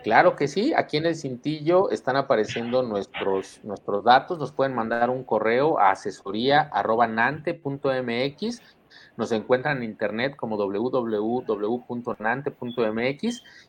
[0.03, 5.09] Claro que sí, aquí en el cintillo están apareciendo nuestros, nuestros datos, nos pueden mandar
[5.09, 8.61] un correo a asesoría.nante.mx
[9.19, 11.43] nos encuentran en internet como www.nante.mx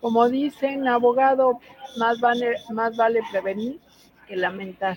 [0.00, 1.58] Como dicen, abogado,
[1.98, 3.80] más vale, más vale prevenir
[4.28, 4.96] que lamentar.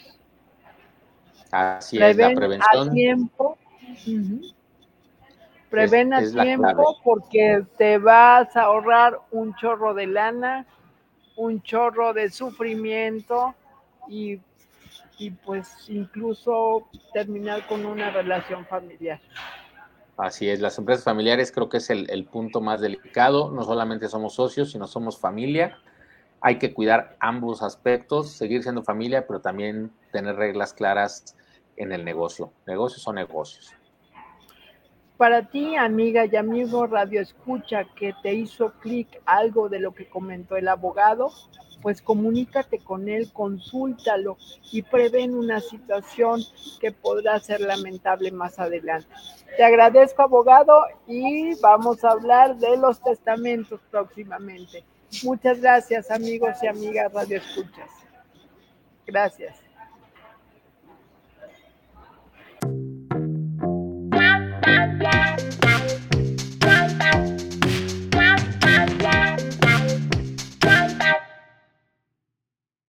[1.52, 2.90] Así es, la prevención.
[2.90, 3.58] A tiempo.
[5.70, 10.66] Preven a tiempo porque te vas a ahorrar un chorro de lana,
[11.36, 13.54] un chorro de sufrimiento
[14.08, 14.40] y,
[15.18, 19.20] y pues incluso terminar con una relación familiar.
[20.18, 23.50] Así es, las empresas familiares creo que es el, el, punto más delicado.
[23.50, 25.80] No solamente somos socios, sino somos familia.
[26.42, 31.36] Hay que cuidar ambos aspectos, seguir siendo familia, pero también tener reglas claras
[31.78, 32.52] en el negocio.
[32.66, 33.74] Negocios son negocios.
[35.18, 40.10] Para ti, amiga y amigo Radio Escucha, que te hizo clic algo de lo que
[40.10, 41.32] comentó el abogado,
[41.82, 44.38] pues comunícate con él, consúltalo
[44.72, 46.42] y prevén una situación
[46.80, 49.10] que podrá ser lamentable más adelante.
[49.58, 54.84] Te agradezco, abogado, y vamos a hablar de los testamentos próximamente.
[55.24, 57.90] Muchas gracias, amigos y amigas Radio Escuchas.
[59.06, 59.71] Gracias.
[64.62, 65.36] 大家